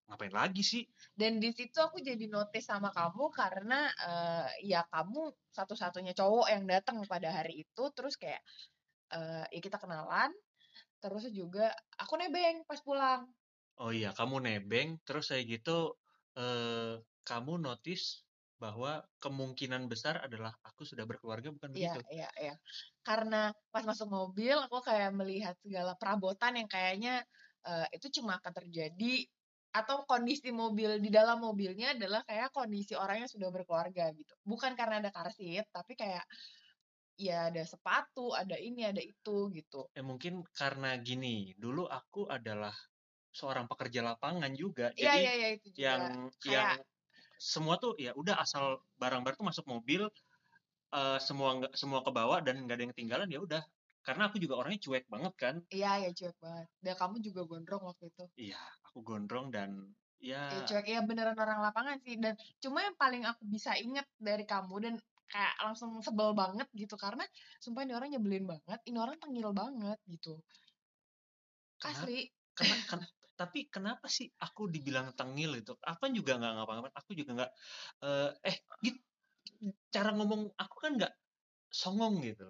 ngapain 0.05 0.33
lagi 0.33 0.62
sih? 0.62 0.83
Dan 1.13 1.41
di 1.41 1.50
situ 1.50 1.81
aku 1.81 1.97
jadi 2.01 2.29
notice 2.29 2.69
sama 2.69 2.93
kamu 2.93 3.33
karena 3.33 3.89
uh, 4.05 4.47
ya 4.62 4.85
kamu 4.89 5.33
satu-satunya 5.50 6.13
cowok 6.13 6.47
yang 6.53 6.63
datang 6.69 7.01
pada 7.09 7.33
hari 7.33 7.65
itu 7.65 7.83
terus 7.97 8.15
kayak 8.15 8.41
uh, 9.13 9.45
ya 9.50 9.59
kita 9.62 9.81
kenalan 9.81 10.29
terus 11.01 11.29
juga 11.33 11.74
aku 11.97 12.17
nebeng 12.17 12.65
pas 12.65 12.81
pulang. 12.81 13.25
Oh 13.81 13.91
iya, 13.91 14.15
kamu 14.15 14.39
nebeng 14.41 14.97
terus 15.03 15.29
saya 15.29 15.43
gitu 15.43 15.93
uh, 16.39 16.95
kamu 17.25 17.59
notice 17.59 18.25
bahwa 18.55 19.03
kemungkinan 19.19 19.91
besar 19.91 20.24
adalah 20.24 20.55
aku 20.63 20.88
sudah 20.88 21.03
berkeluarga 21.03 21.51
bukan 21.51 21.75
iya, 21.75 21.91
begitu? 21.91 22.00
Iya, 22.07 22.29
iya, 22.39 22.55
Karena 23.03 23.51
pas 23.67 23.83
masuk 23.83 24.07
mobil 24.07 24.55
aku 24.55 24.79
kayak 24.79 25.12
melihat 25.12 25.59
segala 25.59 25.93
perabotan 26.00 26.55
yang 26.55 26.69
kayaknya 26.71 27.21
uh, 27.67 27.85
itu 27.91 28.07
cuma 28.21 28.39
akan 28.39 28.53
terjadi 28.63 29.27
atau 29.75 30.08
kondisi 30.08 30.55
mobil 30.55 31.03
di 31.03 31.12
dalam 31.12 31.44
mobilnya 31.44 31.91
adalah 31.91 32.24
kayak 32.24 32.55
kondisi 32.55 32.96
orang 32.96 33.27
yang 33.27 33.32
sudah 33.32 33.51
berkeluarga 33.51 34.08
gitu. 34.15 34.32
Bukan 34.48 34.72
karena 34.79 35.03
ada 35.03 35.12
car 35.12 35.27
seat, 35.36 35.67
tapi 35.67 36.00
kayak 36.00 36.24
ya 37.20 37.51
ada 37.51 37.63
sepatu, 37.67 38.32
ada 38.32 38.55
ini, 38.55 38.88
ada 38.88 39.04
itu 39.04 39.52
gitu. 39.52 39.91
Ya 39.91 40.04
mungkin 40.08 40.47
karena 40.56 40.95
gini, 41.04 41.52
dulu 41.60 41.91
aku 41.91 42.32
adalah 42.32 42.71
seorang 43.36 43.67
pekerja 43.67 43.99
lapangan 43.99 44.56
juga. 44.56 44.95
Iya, 44.95 45.13
iya, 45.19 45.34
iya 45.36 45.49
itu 45.60 45.67
juga. 45.76 45.84
Yang 45.84 46.04
kayak... 46.39 46.56
yang 46.56 46.71
semua 47.36 47.76
tuh 47.76 47.99
ya 47.99 48.15
udah 48.15 48.39
asal 48.39 48.80
barang-barang 48.95 49.36
tuh 49.36 49.47
masuk 49.52 49.65
mobil 49.67 50.08
uh, 50.95 51.19
semua 51.19 51.67
semua 51.76 51.99
ke 51.99 52.12
bawah 52.15 52.39
dan 52.39 52.63
nggak 52.63 52.76
ada 52.80 52.84
yang 52.88 52.93
ketinggalan 52.95 53.28
ya 53.28 53.39
udah 53.43 53.63
karena 54.06 54.30
aku 54.30 54.38
juga 54.38 54.62
orangnya 54.62 54.80
cuek 54.86 55.06
banget 55.10 55.34
kan. 55.36 55.56
Iya 55.74 55.91
ya 56.06 56.10
cuek 56.13 56.38
banget. 56.38 56.68
Dan 56.80 56.94
kamu 56.96 57.15
juga 57.26 57.41
gondrong 57.50 57.84
waktu 57.89 58.06
itu. 58.13 58.24
Iya 58.54 58.62
aku 58.86 59.02
gondrong 59.02 59.50
dan 59.50 59.89
ya 60.22 60.54
ya 60.54 60.62
cuek. 60.63 60.86
Ya 60.86 61.02
beneran 61.02 61.34
orang 61.36 61.60
lapangan 61.65 61.98
sih. 62.06 62.15
Dan 62.22 62.38
cuma 62.62 62.86
yang 62.86 62.96
paling 62.96 63.26
aku 63.26 63.41
bisa 63.50 63.74
inget 63.82 64.06
dari 64.22 64.46
kamu 64.46 64.76
dan 64.78 64.96
kayak 65.26 65.58
langsung 65.65 65.98
sebel 66.06 66.38
banget 66.38 66.70
gitu 66.78 66.94
karena 67.02 67.26
sumpah 67.58 67.82
ini 67.82 67.98
orang 67.98 68.13
nyebelin 68.13 68.46
banget 68.46 68.80
ini 68.86 68.98
orang 69.02 69.18
tengil 69.18 69.50
banget 69.58 69.98
gitu. 70.06 70.38
Asli. 71.82 72.30
kenapa, 72.54 72.78
ken, 72.94 73.02
tapi 73.34 73.60
kenapa 73.68 74.06
sih 74.06 74.30
aku 74.38 74.70
dibilang 74.70 75.18
tengil 75.18 75.58
itu? 75.58 75.74
Apa 75.82 76.13
juga 76.13 76.38
nggak 76.38 76.54
ngapa-ngapain? 76.62 76.96
Aku 76.96 77.12
juga 77.18 77.32
nggak 77.41 77.52
uh, 78.06 78.30
eh 78.46 78.58
gitu 78.86 79.02
cara 79.89 80.12
ngomong 80.13 80.52
aku 80.60 80.76
kan 80.78 80.91
nggak 81.00 81.13
songong 81.72 82.22
gitu 82.24 82.46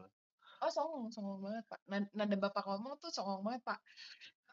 oh 0.65 0.73
songong 0.73 1.13
songong 1.13 1.39
banget 1.45 1.63
pak. 1.69 1.80
Nada 2.17 2.36
bapak 2.41 2.63
ngomong 2.65 2.97
tuh 2.97 3.13
songong 3.13 3.45
banget 3.45 3.62
pak. 3.62 3.80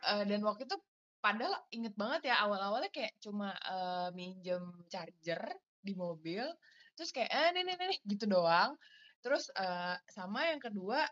Uh, 0.04 0.22
dan 0.28 0.44
waktu 0.44 0.68
itu 0.68 0.76
padahal 1.22 1.54
inget 1.70 1.94
banget 1.94 2.34
ya 2.34 2.42
awal-awalnya 2.44 2.90
kayak 2.90 3.14
cuma 3.22 3.54
uh, 3.64 4.10
minjem 4.12 4.60
charger 4.90 5.40
di 5.78 5.94
mobil 5.94 6.42
terus 6.98 7.14
kayak 7.14 7.30
eh 7.30 7.48
nih 7.56 7.62
nih 7.64 7.76
nih 7.78 7.98
gitu 8.12 8.28
doang. 8.28 8.76
Terus 9.22 9.48
uh, 9.56 9.96
sama 10.10 10.50
yang 10.52 10.60
kedua 10.60 11.06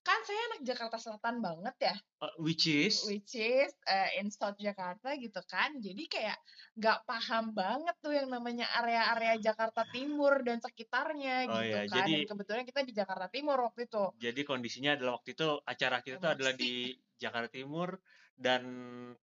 kan 0.00 0.20
saya 0.24 0.40
anak 0.52 0.60
Jakarta 0.64 0.96
Selatan 0.96 1.44
banget 1.44 1.76
ya. 1.76 1.94
Uh, 2.24 2.32
which 2.40 2.64
is? 2.64 3.04
Which 3.04 3.36
is 3.36 3.68
uh, 3.84 4.08
in 4.16 4.32
South 4.32 4.56
Jakarta 4.56 5.12
gitu 5.20 5.40
kan. 5.44 5.76
Jadi 5.76 6.08
kayak 6.08 6.40
nggak 6.76 7.04
paham 7.04 7.52
banget 7.52 7.96
tuh 8.00 8.16
yang 8.16 8.32
namanya 8.32 8.64
area-area 8.80 9.36
Jakarta 9.52 9.84
Timur 9.92 10.40
dan 10.40 10.58
sekitarnya 10.64 11.36
oh, 11.52 11.60
gitu 11.60 11.68
ya. 11.68 11.80
kan. 11.84 11.96
Jadi, 12.00 12.12
dan 12.16 12.28
kebetulan 12.32 12.64
kita 12.64 12.80
di 12.84 12.92
Jakarta 12.96 13.26
Timur 13.28 13.58
waktu 13.60 13.80
itu. 13.84 14.04
Jadi 14.16 14.40
kondisinya 14.48 14.96
adalah 14.96 15.20
waktu 15.20 15.36
itu 15.36 15.48
acara 15.68 15.96
kita 16.00 16.16
itu 16.16 16.28
adalah 16.28 16.54
di 16.56 16.72
Jakarta 17.20 17.48
Timur 17.52 18.00
dan 18.40 18.62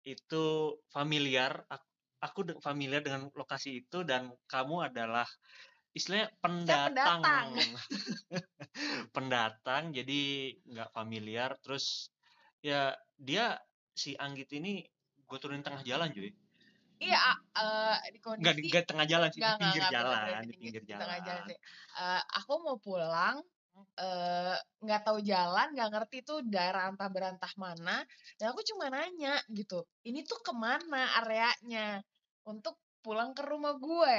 itu 0.08 0.46
familiar. 0.88 1.68
Aku, 1.68 1.88
aku 2.24 2.40
familiar 2.64 3.04
dengan 3.04 3.28
lokasi 3.36 3.84
itu 3.84 4.08
dan 4.08 4.32
kamu 4.48 4.88
adalah 4.88 5.28
istilahnya 5.94 6.28
pendatang. 6.42 7.22
pendatang. 7.22 7.48
pendatang 9.16 9.84
jadi 9.94 10.22
nggak 10.66 10.90
familiar. 10.92 11.54
Terus 11.62 12.10
ya 12.60 12.98
dia 13.18 13.58
si 13.94 14.18
Anggit 14.18 14.50
ini 14.58 14.82
gue 15.24 15.38
turunin 15.38 15.62
tengah 15.62 15.86
jalan 15.86 16.10
cuy. 16.10 16.34
Iya 17.04 17.20
uh, 17.58 17.98
di 18.10 18.20
kondisi 18.22 18.44
nggak 18.46 18.56
di 18.58 18.90
tengah 18.90 19.08
jalan 19.10 19.30
sih 19.34 19.42
gak, 19.44 19.58
di 19.58 19.62
pinggir 19.66 19.84
gak, 19.84 19.92
jalan 19.92 20.18
gak, 20.24 20.42
di 20.46 20.56
pinggir 20.56 20.84
jalan, 20.88 21.02
tengah 21.04 21.20
jalan 21.26 21.44
sih. 21.50 21.58
Uh, 22.00 22.22
aku 22.38 22.54
mau 22.64 22.78
pulang 22.78 23.38
nggak 24.86 25.02
uh, 25.02 25.06
tahu 25.06 25.20
jalan 25.26 25.68
nggak 25.74 25.90
ngerti 25.90 26.22
tuh 26.22 26.46
daerah 26.46 26.94
antah 26.94 27.10
berantah 27.10 27.50
mana 27.58 28.06
dan 28.38 28.54
aku 28.54 28.62
cuma 28.70 28.94
nanya 28.94 29.42
gitu 29.50 29.82
ini 30.06 30.22
tuh 30.24 30.40
ke 30.42 30.54
mana 30.54 31.10
areanya? 31.22 32.02
Untuk 32.44 32.76
pulang 33.04 33.36
ke 33.36 33.44
rumah 33.44 33.76
gue 33.76 34.18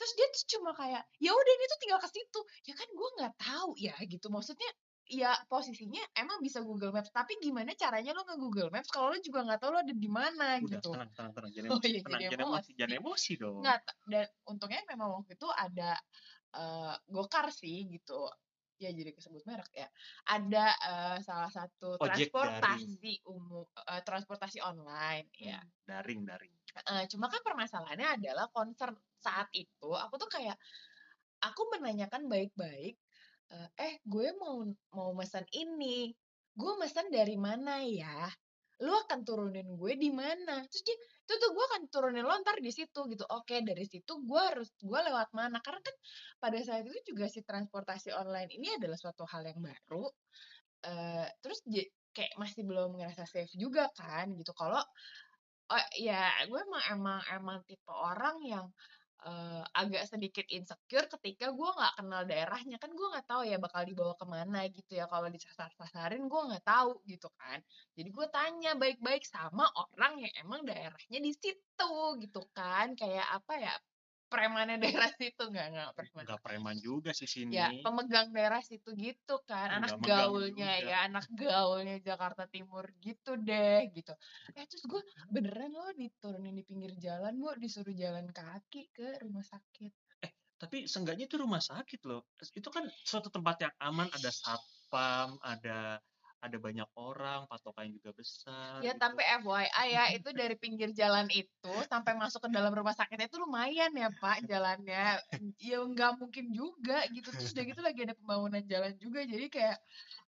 terus 0.00 0.12
dia 0.16 0.26
tuh 0.32 0.44
cuma 0.56 0.72
kayak 0.72 1.04
ya 1.20 1.30
udah 1.36 1.52
ini 1.52 1.64
tuh 1.68 1.78
tinggal 1.84 2.00
ke 2.00 2.08
situ. 2.08 2.40
Ya 2.64 2.72
kan 2.72 2.88
gue 2.88 3.08
nggak 3.20 3.34
tahu 3.36 3.70
ya 3.76 3.92
gitu 4.08 4.32
maksudnya 4.32 4.70
ya 5.10 5.34
posisinya 5.50 6.00
emang 6.14 6.38
bisa 6.38 6.62
Google 6.62 6.94
Maps 6.94 7.10
tapi 7.10 7.34
gimana 7.42 7.74
caranya 7.74 8.14
lo 8.14 8.22
nge 8.22 8.36
Google 8.38 8.70
Maps 8.70 8.88
kalau 8.94 9.10
lo 9.10 9.18
juga 9.18 9.42
nggak 9.42 9.58
tahu 9.58 9.70
lo 9.74 9.78
ada 9.82 9.90
di 9.90 10.06
mana 10.08 10.62
gitu. 10.62 10.94
tenang 10.94 11.10
tenang 11.12 11.32
tenang 11.34 11.50
jangan 11.50 11.68
oh, 11.74 11.78
iya, 11.82 12.00
tenang, 12.00 12.20
jangan 12.30 12.40
emosi 12.46 12.70
jangan 12.78 12.94
emosi. 12.96 13.32
dong. 13.36 13.58
Nggak 13.60 13.78
dan 14.08 14.26
untungnya 14.46 14.80
memang 14.88 15.08
waktu 15.20 15.34
itu 15.34 15.48
ada 15.50 15.90
uh, 16.54 16.94
gokar 17.10 17.50
sih 17.50 17.90
gitu 17.90 18.30
ya 18.80 18.90
jadi 18.96 19.12
kesebut 19.12 19.44
merek 19.44 19.68
ya 19.76 19.88
ada 20.24 20.72
uh, 20.88 21.16
salah 21.20 21.52
satu 21.52 22.00
Ojek 22.00 22.32
transportasi 22.32 23.20
daring. 23.20 23.28
umum 23.28 23.68
uh, 23.76 24.00
transportasi 24.00 24.58
online 24.64 25.28
hmm, 25.36 25.52
ya 25.52 25.60
daring 25.84 26.24
daring. 26.24 26.54
Uh, 26.88 27.04
cuma 27.12 27.28
kan 27.28 27.44
permasalahannya 27.44 28.16
adalah 28.16 28.48
concern 28.48 28.96
saat 29.20 29.52
itu 29.52 29.92
aku 29.92 30.16
tuh 30.16 30.32
kayak 30.32 30.56
aku 31.44 31.68
menanyakan 31.76 32.24
baik-baik 32.24 32.96
uh, 33.52 33.68
eh 33.76 34.00
gue 34.08 34.32
mau 34.40 34.64
mau 34.96 35.12
pesan 35.12 35.44
ini 35.52 36.08
gue 36.56 36.72
pesan 36.80 37.12
dari 37.12 37.36
mana 37.36 37.84
ya 37.84 38.32
lu 38.80 38.92
akan 38.96 39.20
turunin 39.28 39.68
gue 39.76 39.92
di 39.96 40.10
mana? 40.12 40.64
Terus 40.68 40.82
dia 40.88 40.96
itu 40.96 41.32
tuh 41.36 41.50
gue 41.52 41.64
akan 41.70 41.82
turunin 41.92 42.24
lo 42.24 42.34
ntar 42.40 42.56
di 42.58 42.72
situ 42.72 43.00
gitu. 43.12 43.24
Oke 43.28 43.60
dari 43.60 43.84
situ 43.84 44.12
gue 44.24 44.42
harus 44.42 44.72
gue 44.80 45.00
lewat 45.04 45.30
mana? 45.36 45.60
Karena 45.60 45.80
kan 45.84 45.96
pada 46.40 46.58
saat 46.64 46.84
itu 46.88 47.14
juga 47.14 47.28
si 47.28 47.44
transportasi 47.44 48.10
online 48.16 48.50
ini 48.56 48.72
adalah 48.76 48.96
suatu 48.96 49.28
hal 49.28 49.44
yang 49.44 49.60
baru 49.60 50.04
uh, 50.86 51.26
terus 51.44 51.60
kayak 52.10 52.32
masih 52.40 52.66
belum 52.66 52.98
ngerasa 52.98 53.24
safe 53.28 53.52
juga 53.54 53.88
kan 53.94 54.32
gitu. 54.34 54.52
Kalau 54.56 54.80
oh 55.70 55.84
ya 56.00 56.32
gue 56.50 56.60
emang 56.60 56.84
emang 56.90 57.20
emang 57.30 57.58
tipe 57.68 57.92
orang 57.92 58.42
yang 58.42 58.66
eh, 59.28 59.62
agak 59.80 60.02
sedikit 60.12 60.46
insecure 60.48 61.06
ketika 61.18 61.46
gue 61.52 61.70
nggak 61.76 61.92
kenal 61.98 62.22
daerahnya. 62.30 62.76
Kan 62.82 62.90
gue 62.98 63.06
nggak 63.12 63.26
tahu 63.30 63.42
ya 63.50 63.56
bakal 63.60 63.82
dibawa 63.88 64.14
ke 64.20 64.26
mana 64.28 64.58
gitu 64.72 64.92
ya. 65.00 65.04
Kalau 65.12 65.28
disasar-sasarin 65.28 66.24
gue 66.30 66.40
nggak 66.48 66.64
tahu 66.64 66.90
gitu 67.08 67.28
kan. 67.40 67.58
Jadi 67.96 68.08
gue 68.16 68.26
tanya 68.32 68.70
baik-baik 68.78 69.24
sama 69.28 69.64
orang 69.76 70.12
yang 70.24 70.32
emang 70.42 70.60
daerahnya 70.68 71.18
di 71.20 71.32
situ 71.36 71.90
gitu 72.22 72.40
kan. 72.56 72.94
Kayak 72.96 73.26
apa 73.40 73.52
ya 73.60 73.74
premannya 74.30 74.78
daerah 74.78 75.10
situ 75.18 75.42
nggak 75.50 75.66
nggak 75.74 75.90
preman. 75.98 76.22
nggak 76.24 76.40
preman 76.40 76.76
juga 76.78 77.10
sih 77.10 77.26
sini. 77.26 77.58
Ya 77.58 77.68
pemegang 77.82 78.30
daerah 78.30 78.62
situ 78.62 78.94
gitu 78.94 79.42
kan 79.44 79.82
anak 79.82 79.98
Nggak 79.98 80.06
megang 80.06 80.20
gaulnya 80.30 80.72
juga. 80.78 80.88
ya 80.88 80.96
anak 81.10 81.26
gaulnya 81.34 81.96
Jakarta 81.98 82.44
Timur 82.46 82.86
gitu 83.02 83.34
deh 83.36 83.90
gitu. 83.90 84.14
Eh 84.54 84.64
terus 84.70 84.86
gue 84.86 85.02
beneran 85.34 85.74
loh 85.74 85.90
diturunin 85.98 86.54
di 86.54 86.62
pinggir 86.62 86.94
jalan 86.96 87.34
gue 87.36 87.52
disuruh 87.58 87.92
jalan 87.92 88.30
kaki 88.30 88.94
ke 88.94 89.18
rumah 89.26 89.42
sakit. 89.42 89.92
Tapi 90.60 90.84
seenggaknya 90.84 91.24
itu 91.24 91.40
rumah 91.40 91.58
sakit 91.60 92.00
loh. 92.04 92.28
Itu 92.52 92.68
kan 92.68 92.84
suatu 93.02 93.32
tempat 93.32 93.64
yang 93.64 93.74
aman 93.80 94.08
ada 94.12 94.30
satpam 94.30 95.40
ada 95.40 95.98
ada 96.40 96.56
banyak 96.56 96.88
orang 96.96 97.44
patokan 97.52 97.92
juga 97.92 98.16
besar 98.16 98.80
ya 98.80 98.96
gitu. 98.96 99.00
tapi 99.04 99.20
FYI 99.44 99.86
ya 99.92 100.04
itu 100.16 100.28
dari 100.32 100.56
pinggir 100.56 100.90
jalan 100.96 101.28
itu 101.28 101.74
sampai 101.84 102.16
masuk 102.16 102.48
ke 102.48 102.50
dalam 102.50 102.72
rumah 102.72 102.96
sakitnya 102.96 103.28
itu 103.28 103.36
lumayan 103.36 103.92
ya 103.92 104.08
pak 104.16 104.48
jalannya. 104.48 105.20
Ya 105.60 105.78
nggak 105.84 106.16
mungkin 106.16 106.48
juga 106.56 107.04
gitu. 107.12 107.28
Terus 107.28 107.52
udah 107.52 107.64
gitu 107.68 107.80
lagi 107.84 108.00
ada 108.08 108.16
pembangunan 108.16 108.64
jalan 108.64 108.92
juga. 108.96 109.20
Jadi 109.28 109.46
kayak 109.52 109.78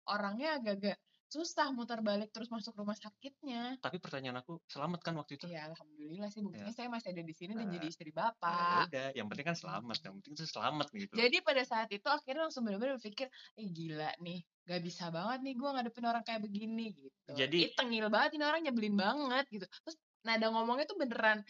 orangnya 0.05 0.61
agak-agak 0.61 0.99
susah 1.33 1.73
muter 1.73 2.05
balik 2.05 2.29
terus 2.29 2.53
masuk 2.53 2.77
rumah 2.77 2.93
sakitnya 2.93 3.81
tapi 3.81 3.97
pertanyaan 3.97 4.45
aku 4.45 4.61
selamat 4.69 5.01
kan 5.01 5.17
waktu 5.17 5.41
itu 5.41 5.49
Ya 5.49 5.65
alhamdulillah 5.65 6.29
sih 6.29 6.45
buktinya 6.45 6.69
saya 6.69 6.93
masih 6.93 7.17
ada 7.17 7.23
di 7.25 7.33
sini 7.33 7.57
dan 7.57 7.67
Nah, 7.67 7.73
jadi 7.73 7.87
istri 7.89 8.13
Ya 8.13 8.21
bapak. 8.29 8.93
udah 8.93 9.07
yang 9.17 9.27
penting 9.33 9.47
kan 9.49 9.57
selamat 9.57 9.97
yang 10.05 10.15
penting 10.21 10.33
itu 10.37 10.45
selamat 10.45 10.87
gitu 10.93 11.13
Jadi 11.17 11.37
pada 11.41 11.63
saat 11.65 11.89
itu 11.89 12.05
akhirnya 12.05 12.45
langsung 12.45 12.69
benar-benar 12.69 13.01
berpikir, 13.01 13.33
eh 13.57 13.67
gila 13.67 14.13
nih, 14.21 14.45
gak 14.69 14.81
bisa 14.85 15.09
banget 15.09 15.39
nih 15.41 15.55
gue 15.57 15.69
ngadepin 15.73 16.05
orang 16.05 16.23
kayak 16.27 16.41
begini 16.45 16.87
gitu. 16.93 17.33
Jadi- 17.33 17.65
Ih, 17.65 17.73
tengil 17.73 18.07
banget 18.13 18.37
ini 18.37 18.45
orang 18.45 18.61
nyebelin 18.61 18.97
banget 18.99 19.45
gitu. 19.49 19.65
Terus 19.65 19.97
nada 20.29 20.47
ngomongnya 20.53 20.85
tuh 20.85 21.01
beneran 21.01 21.41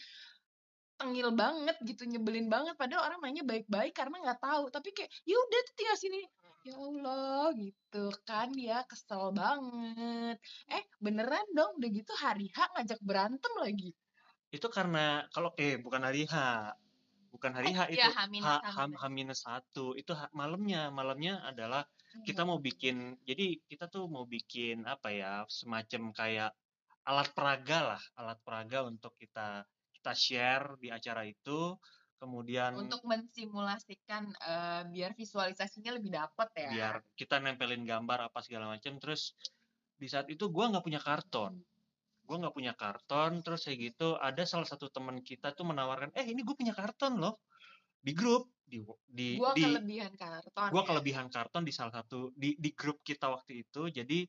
tengil 0.93 1.35
banget 1.35 1.75
gitu, 1.83 2.07
nyebelin 2.07 2.47
banget. 2.47 2.79
Padahal 2.79 3.11
orang 3.11 3.19
nanya 3.19 3.43
baik-baik 3.43 3.91
karena 3.91 4.15
nggak 4.23 4.39
tahu. 4.39 4.71
Tapi 4.71 4.89
kayak, 4.95 5.11
ya 5.27 5.35
udah 5.35 5.59
tuh 5.67 5.73
tinggal 5.75 5.97
sini. 5.99 6.19
Ya 6.63 6.75
Allah 6.79 7.51
gitu 7.59 8.03
kan 8.27 8.49
ya 8.67 8.77
kesel 8.89 9.23
banget. 9.35 10.35
Eh 10.71 10.83
beneran 11.03 11.45
dong 11.57 11.71
udah 11.77 11.89
gitu 11.99 12.13
hari 12.23 12.47
H 12.55 12.57
ngajak 12.73 12.99
berantem 13.07 13.53
lagi. 13.63 13.91
itu 14.53 14.67
karena 14.77 15.25
kalau 15.33 15.49
eh 15.57 15.81
bukan 15.81 16.01
hari 16.07 16.29
H 16.29 16.35
bukan 17.33 17.51
hari 17.57 17.69
H 17.73 17.89
Eh, 17.89 17.97
itu 17.97 18.05
ya, 18.05 18.13
H 18.13 19.33
satu 19.33 19.97
itu 19.97 20.11
H- 20.13 20.29
malamnya 20.39 20.93
malamnya 20.93 21.33
adalah 21.49 21.83
kita 22.27 22.45
mau 22.45 22.61
bikin 22.61 23.17
jadi 23.25 23.45
kita 23.65 23.85
tuh 23.89 24.05
mau 24.05 24.25
bikin 24.29 24.85
apa 24.85 25.09
ya 25.09 25.31
semacam 25.49 26.01
kayak 26.13 26.51
alat 27.09 27.29
peraga 27.35 27.79
lah 27.89 28.01
alat 28.19 28.39
peraga 28.45 28.79
untuk 28.91 29.17
kita 29.17 29.65
kita 29.97 30.11
share 30.13 30.65
di 30.77 30.87
acara 30.93 31.25
itu 31.25 31.75
kemudian 32.21 32.71
untuk 32.77 33.03
mensimulasikan 33.03 34.31
eh, 34.31 34.81
biar 34.89 35.11
visualisasinya 35.17 35.91
lebih 35.95 36.13
dapet 36.13 36.47
ya. 36.55 36.69
biar 36.71 36.95
kita 37.17 37.39
nempelin 37.43 37.83
gambar 37.83 38.31
apa 38.31 38.39
segala 38.41 38.71
macam 38.71 38.95
terus 38.97 39.35
di 39.97 40.07
saat 40.07 40.27
itu 40.31 40.49
gua 40.49 40.71
nggak 40.71 40.85
punya 40.85 41.01
karton 41.01 41.59
gua 42.23 42.35
nggak 42.39 42.55
punya 42.55 42.73
karton 42.73 43.43
terus 43.43 43.67
kayak 43.67 43.93
gitu 43.93 44.15
ada 44.15 44.43
salah 44.47 44.67
satu 44.67 44.87
teman 44.87 45.19
kita 45.19 45.51
tuh 45.51 45.67
menawarkan 45.67 46.15
eh 46.15 46.23
ini 46.23 46.41
gue 46.41 46.55
punya 46.55 46.71
karton 46.71 47.19
loh 47.19 47.43
di 48.03 48.11
grup 48.15 48.47
di 48.63 48.79
di 49.07 49.39
di 49.55 49.63
kelebihan 49.63 50.13
karton. 50.15 50.69
gua 50.71 50.83
ya. 50.83 50.87
kelebihan 50.95 51.27
karton 51.27 51.63
di 51.67 51.73
salah 51.75 51.99
satu 51.99 52.31
di 52.35 52.55
di 52.55 52.71
grup 52.71 53.03
kita 53.03 53.27
waktu 53.27 53.67
itu 53.67 53.91
jadi 53.91 54.19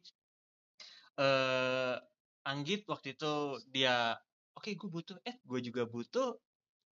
eh 1.14 1.96
Anggit 2.44 2.84
waktu 2.84 3.16
itu 3.16 3.56
dia 3.72 4.12
oke 4.52 4.68
gue 4.68 4.90
butuh 4.92 5.16
eh 5.24 5.40
gue 5.40 5.60
juga 5.64 5.88
butuh 5.88 6.36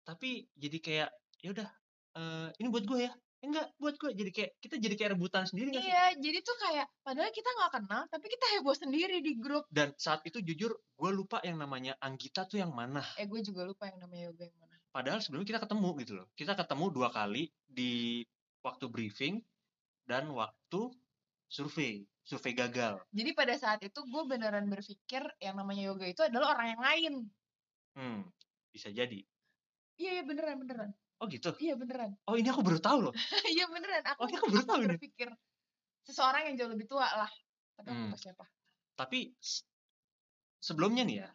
tapi 0.08 0.48
jadi 0.56 0.78
kayak 0.80 1.10
ya 1.44 1.50
udah 1.52 1.68
eh 2.16 2.48
ini 2.58 2.68
buat 2.72 2.88
gue 2.88 3.02
ya 3.04 3.14
Eh, 3.38 3.46
enggak 3.46 3.70
buat 3.78 3.94
gue 4.02 4.18
jadi 4.18 4.32
kayak 4.34 4.52
kita 4.58 4.76
jadi 4.82 4.96
kayak 4.98 5.12
rebutan 5.14 5.46
sendiri 5.46 5.70
nggak 5.70 5.84
sih? 5.86 5.94
Iya, 5.94 6.06
jadi 6.18 6.40
tuh 6.42 6.58
kayak 6.58 6.88
padahal 7.06 7.30
kita 7.30 7.50
nggak 7.54 7.72
kenal, 7.78 8.02
tapi 8.10 8.26
kita 8.34 8.46
heboh 8.58 8.74
sendiri 8.74 9.22
di 9.22 9.38
grup. 9.38 9.70
dan 9.70 9.94
saat 9.94 10.26
itu 10.26 10.42
jujur 10.42 10.74
gue 10.74 11.12
lupa 11.14 11.38
yang 11.46 11.62
namanya 11.62 11.94
Anggita 12.02 12.50
tuh 12.50 12.58
yang 12.66 12.74
mana 12.74 13.06
Eh, 13.14 13.30
gue 13.30 13.38
juga 13.46 13.62
lupa 13.62 13.86
yang 13.86 14.02
namanya 14.02 14.34
yoga 14.34 14.50
yang 14.50 14.58
mana. 14.58 14.74
padahal 14.90 15.22
sebelumnya 15.22 15.54
kita 15.54 15.62
ketemu 15.70 15.90
gitu 16.02 16.14
loh 16.18 16.28
kita 16.34 16.54
ketemu 16.58 16.86
dua 16.90 17.10
kali 17.14 17.44
di 17.70 18.26
waktu 18.66 18.86
briefing 18.90 19.36
dan 20.10 20.34
waktu 20.34 20.82
survei 21.46 22.10
survei 22.26 22.58
gagal 22.58 22.98
Jadi 23.14 23.38
pada 23.38 23.54
saat 23.54 23.86
itu 23.86 24.02
gue 24.02 24.24
beneran 24.26 24.66
berpikir 24.66 25.22
yang 25.38 25.62
namanya 25.62 25.94
yoga 25.94 26.10
itu 26.10 26.26
adalah 26.26 26.58
orang 26.58 26.68
yang 26.74 26.82
lain. 26.82 27.14
hmm 27.94 28.22
bisa 28.74 28.90
jadi 28.90 29.22
Iya, 29.98 30.10
iya 30.18 30.24
beneran 30.30 30.56
beneran. 30.62 30.90
oh 31.18 31.26
gitu 31.26 31.50
Iya 31.58 31.74
beneran. 31.82 32.12
oh 32.30 32.36
ini 32.38 32.48
aku 32.54 32.62
baru 32.62 32.78
tahu 32.78 33.00
loh 33.10 33.14
Iya 33.54 33.66
beneran. 33.74 34.04
Aku, 34.14 34.20
Oh, 34.22 34.28
ini 34.30 34.36
aku 34.38 34.48
baru 34.54 34.66
tahu 34.70 34.80
ini. 34.86 34.90
berpikir 34.94 35.30
seseorang 36.08 36.42
yang 36.48 36.56
jauh 36.60 36.72
lebih 36.72 36.88
tua 36.88 37.08
lah. 37.08 37.32
Tapi 37.78 37.88
aku 37.90 37.98
Hmm. 37.98 38.08
lupa 38.10 38.18
siapa. 38.18 38.46
tapi 38.98 39.20
sebelumnya 40.58 41.06
nih 41.06 41.18
ya 41.22 41.30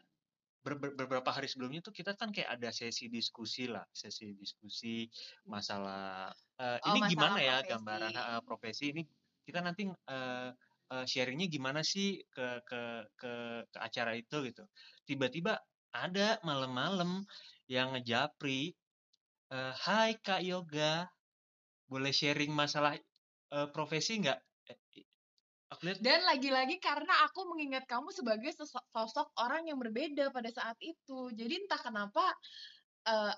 ber- 0.66 0.79
ber- 0.83 0.94
beberapa 0.98 1.31
hari 1.31 1.46
sebelumnya 1.46 1.79
tuh 1.79 1.94
kita 1.94 2.18
kan 2.18 2.35
kayak 2.35 2.59
ada 2.59 2.70
sesi 2.75 3.07
diskusi 3.07 3.70
lah 3.70 3.87
sesi 3.94 4.35
diskusi 4.35 5.07
masalah 5.46 6.35
eh, 6.59 6.79
Oh, 6.83 6.90
ini 6.90 7.07
masalah 7.07 7.11
gimana 7.11 7.38
ya 7.38 7.57
profesi. 7.62 7.70
gambaran 7.70 8.12
eh, 8.14 8.42
profesi 8.42 8.85
ini 8.90 9.03
kita 9.46 9.59
nanti 9.62 9.83
eh, 9.87 10.51
eh, 10.90 11.05
sharingnya 11.07 11.46
gimana 11.46 11.81
sih 11.87 12.22
ke 12.27 12.62
ke 12.66 12.83
ke 13.14 13.33
ke 13.70 13.79
acara 13.79 14.12
itu 14.18 14.37
gitu 14.42 14.64
tiba-tiba 15.07 15.62
ada 15.92 16.40
malam-malam 16.42 17.24
yang 17.68 17.92
ngejapri 17.96 18.72
eh, 19.52 19.72
Hai 19.76 20.18
Kak 20.18 20.40
Yoga 20.44 21.07
boleh 21.88 22.12
sharing 22.12 22.52
masalah 22.52 22.96
eh, 23.52 23.68
profesi 23.70 24.20
nggak 24.20 24.40
Eh, 25.81 25.96
Dan 26.05 26.20
lagi-lagi 26.28 26.76
karena 26.76 27.24
aku 27.24 27.48
mengingat 27.48 27.88
kamu 27.88 28.12
sebagai 28.12 28.52
sosok, 28.92 29.33
orang 29.40 29.64
yang 29.64 29.81
berbeda 29.81 30.28
pada 30.28 30.52
saat 30.52 30.76
itu. 30.85 31.33
Jadi 31.33 31.64
entah 31.64 31.81
kenapa 31.81 32.24
eh, 33.09 33.35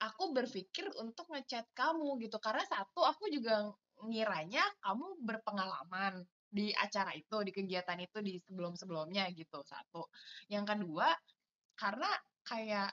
aku 0.00 0.32
berpikir 0.32 0.88
untuk 0.96 1.28
ngechat 1.32 1.68
kamu 1.76 2.16
gitu. 2.24 2.40
Karena 2.40 2.64
satu 2.64 3.04
aku 3.04 3.28
juga 3.28 3.68
ngiranya 4.00 4.64
kamu 4.80 5.20
berpengalaman 5.20 6.24
di 6.48 6.72
acara 6.72 7.12
itu, 7.12 7.36
di 7.44 7.52
kegiatan 7.52 7.98
itu 8.00 8.18
di 8.24 8.40
sebelum-sebelumnya 8.40 9.28
gitu. 9.36 9.60
Satu. 9.60 10.08
Yang 10.48 10.64
kedua, 10.72 11.12
karena 11.76 12.08
kayak 12.42 12.90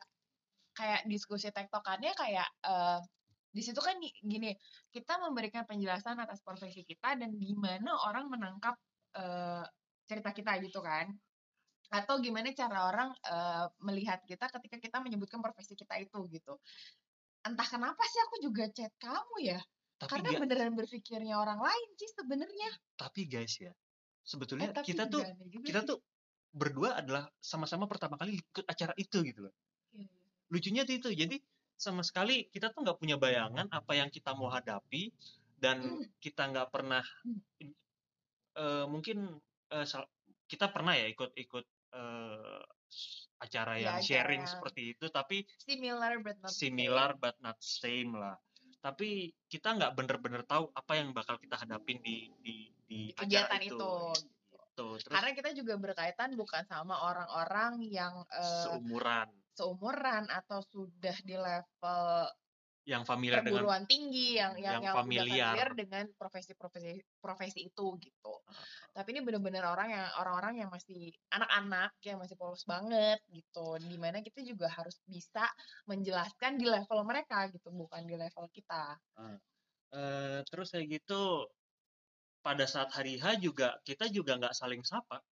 kayak 0.73 1.01
diskusi 1.07 1.49
tektokannya 1.53 2.11
kayak 2.13 2.47
eh, 2.65 2.99
di 3.53 3.61
situ 3.61 3.77
kan 3.79 4.01
gi- 4.01 4.17
gini, 4.25 4.51
kita 4.89 5.21
memberikan 5.21 5.63
penjelasan 5.69 6.17
atas 6.17 6.41
profesi 6.41 6.81
kita 6.81 7.13
dan 7.13 7.37
gimana 7.37 7.93
orang 8.09 8.27
menangkap 8.27 8.75
eh, 9.13 9.63
cerita 10.09 10.33
kita 10.33 10.57
gitu 10.65 10.81
kan. 10.81 11.13
Atau 11.93 12.17
gimana 12.25 12.49
cara 12.57 12.89
orang 12.89 13.13
eh, 13.13 13.65
melihat 13.85 14.25
kita 14.25 14.49
ketika 14.49 14.77
kita 14.81 14.97
menyebutkan 15.05 15.39
profesi 15.39 15.77
kita 15.77 16.01
itu 16.01 16.25
gitu. 16.33 16.57
Entah 17.45 17.67
kenapa 17.69 18.01
sih 18.09 18.19
aku 18.25 18.35
juga 18.41 18.65
chat 18.73 18.91
kamu 18.97 19.35
ya? 19.45 19.61
Tapi 20.01 20.09
karena 20.09 20.29
beneran 20.41 20.73
berpikirnya 20.73 21.37
orang 21.37 21.61
lain 21.61 21.89
sih 21.95 22.09
sebenarnya. 22.17 22.69
Tapi 22.97 23.29
guys 23.29 23.55
ya 23.61 23.69
eh, 23.69 23.75
sebetulnya 24.25 24.73
tapi 24.73 24.87
kita 24.89 25.03
tuh 25.11 25.21
kita 25.61 25.79
tuh 25.85 25.99
berdua 26.53 27.01
adalah 27.01 27.27
sama-sama 27.41 27.89
pertama 27.89 28.13
kali 28.13 28.37
ikut 28.37 28.63
acara 28.63 28.93
itu 28.95 29.19
gitu 29.21 29.49
loh 29.49 29.53
Iya, 29.91 30.05
iya. 30.05 30.21
lucunya 30.47 30.81
tuh 30.85 30.95
itu 30.95 31.09
jadi 31.11 31.35
sama 31.75 32.01
sekali 32.01 32.47
kita 32.47 32.69
tuh 32.69 32.85
nggak 32.85 32.95
punya 32.95 33.17
bayangan 33.17 33.67
apa 33.67 33.91
yang 33.93 34.07
kita 34.07 34.31
mau 34.31 34.47
hadapi 34.47 35.09
dan 35.57 35.81
Hmm. 35.81 36.05
kita 36.19 36.47
nggak 36.47 36.69
pernah 36.69 37.01
eh, 38.53 38.85
mungkin 38.85 39.39
eh, 39.69 39.85
sal- 39.85 40.09
kita 40.45 40.69
pernah 40.69 40.93
ya 40.93 41.09
ikut-ikut 41.09 41.65
eh, 41.91 42.61
s- 42.87 43.25
acara 43.37 43.75
Iya, 43.75 43.83
yang 43.83 43.95
acara 43.97 44.07
sharing 44.07 44.41
yang- 44.45 44.51
seperti 44.51 44.81
itu 44.93 45.05
tapi 45.09 45.37
similar 45.59 46.13
but 46.19 46.37
not 46.37 46.49
same. 46.49 46.61
similar 46.69 47.09
but 47.17 47.35
not 47.39 47.57
same 47.59 48.13
lah 48.13 48.37
tapi 48.79 49.09
kita 49.47 49.73
nggak 49.73 49.95
bener-bener 49.95 50.43
tahu 50.43 50.67
apa 50.69 50.91
yang 50.93 51.09
bakal 51.11 51.39
kita 51.39 51.55
hadapin 51.55 51.97
di 51.99 52.29
di 52.39 52.55
di, 52.83 52.99
Di 53.09 53.15
kegiatan 53.15 53.57
acara 53.57 53.63
itu, 53.63 53.79
itu. 53.79 53.93
Gitu. 54.73 55.05
terus 55.05 55.13
karena 55.13 55.31
kita 55.37 55.49
juga 55.53 55.73
berkaitan 55.77 56.33
bukan 56.33 56.65
sama 56.65 56.97
orang-orang 56.97 57.85
yang 57.85 58.25
eh, 58.33 58.65
seumuran 58.65 59.29
seumuran 59.53 60.25
atau 60.33 60.65
sudah 60.65 61.13
di 61.21 61.37
level 61.37 62.25
yang 62.83 63.07
familiar 63.07 63.39
dengan 63.39 63.87
tinggi 63.87 64.35
yang 64.35 64.59
yang 64.59 64.83
yang 64.83 64.91
yang 64.91 64.95
familiar. 64.97 65.23
familiar 65.23 65.69
dengan 65.71 66.03
profesi-profesi 66.19 66.99
profesi 67.23 67.71
itu 67.71 67.95
gitu. 67.95 68.33
Heeh. 68.43 68.67
Tapi 68.91 69.07
ini 69.15 69.23
bener-bener 69.23 69.63
orang 69.63 69.87
yang 69.87 70.07
orang-orang 70.19 70.67
yang 70.67 70.69
masih 70.73 71.15
anak-anak 71.31 71.95
yang 72.03 72.19
masih 72.19 72.35
polos 72.35 72.67
banget 72.67 73.23
gitu. 73.31 73.79
Di 73.79 73.95
mana 73.95 74.19
kita 74.19 74.43
juga 74.43 74.67
harus 74.67 74.99
bisa 75.07 75.47
menjelaskan 75.87 76.59
di 76.59 76.67
level 76.67 77.07
mereka 77.07 77.47
gitu, 77.55 77.71
bukan 77.71 78.03
di 78.03 78.19
level 78.19 78.51
kita. 78.51 78.99
Eh, 79.93 80.43
terus 80.51 80.75
kayak 80.75 80.99
gitu 80.99 81.47
pada 82.43 82.67
saat 82.67 82.91
hari 82.91 83.15
H 83.17 83.39
juga 83.39 83.79
kita 83.87 84.11
juga 84.11 84.35
nggak 84.37 84.53
saling 84.53 84.83
sapa. 84.83 85.23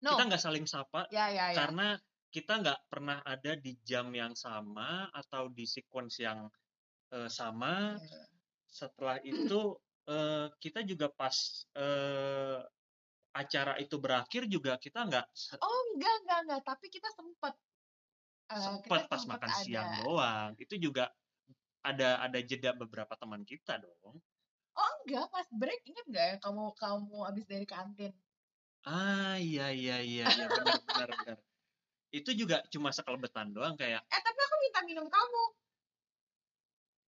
No, 0.00 0.16
Kita 0.16 0.22
nggak 0.32 0.42
saling 0.42 0.64
sapa 0.64 1.04
ya 1.12 1.28
ya 1.28 1.52
ya. 1.52 1.56
karena 1.60 1.98
kita 2.30 2.62
nggak 2.62 2.80
pernah 2.88 3.18
ada 3.26 3.52
di 3.58 3.76
jam 3.84 4.08
yang 4.14 4.32
sama 4.38 5.10
atau 5.12 5.50
di 5.50 5.66
sequence 5.66 6.22
yang 6.22 6.46
eh, 7.12 7.28
sama. 7.28 7.98
Ya. 7.98 8.22
Setelah 8.70 9.18
itu 9.26 9.74
eh, 10.08 10.46
kita 10.62 10.86
juga 10.86 11.10
pas 11.10 11.34
eh, 11.74 12.62
acara 13.30 13.78
itu 13.78 13.94
berakhir 13.98 14.46
juga 14.50 14.74
kita 14.78 15.06
nggak 15.06 15.26
Oh 15.62 15.78
enggak 15.94 16.14
enggak 16.24 16.38
enggak, 16.46 16.60
tapi 16.64 16.86
kita 16.88 17.08
sempet 17.12 17.54
eh, 18.50 18.54
kita 18.54 18.58
sempet 18.62 19.00
pas 19.10 19.20
sempet 19.20 19.30
makan 19.36 19.50
ada. 19.50 19.60
siang 19.66 19.88
doang. 20.06 20.50
Itu 20.58 20.74
juga 20.78 21.10
ada 21.82 22.22
ada 22.24 22.38
jeda 22.40 22.70
beberapa 22.78 23.14
teman 23.18 23.42
kita 23.42 23.80
dong. 23.82 24.22
Oh 24.78 24.92
enggak, 25.02 25.26
pas 25.34 25.48
break 25.60 25.80
inget 25.88 26.04
nggak 26.10 26.24
ya 26.30 26.36
kamu 26.44 26.62
kamu 26.78 27.18
abis 27.30 27.44
dari 27.46 27.66
kantin? 27.66 28.12
Ah 28.86 29.36
iya 29.36 29.68
iya 29.74 29.96
iya 30.00 30.24
iya 30.30 30.46
benar 30.48 30.78
benar 30.88 31.08
benar. 31.20 31.38
Itu 32.10 32.30
juga 32.40 32.56
cuma 32.72 32.90
sekelebetan 32.96 33.52
doang 33.56 33.74
kayak 33.78 34.02
Eh 34.08 34.20
tapi 34.26 34.40
aku 34.46 34.56
minta 34.64 34.80
minum 34.88 35.06
kamu. 35.10 35.42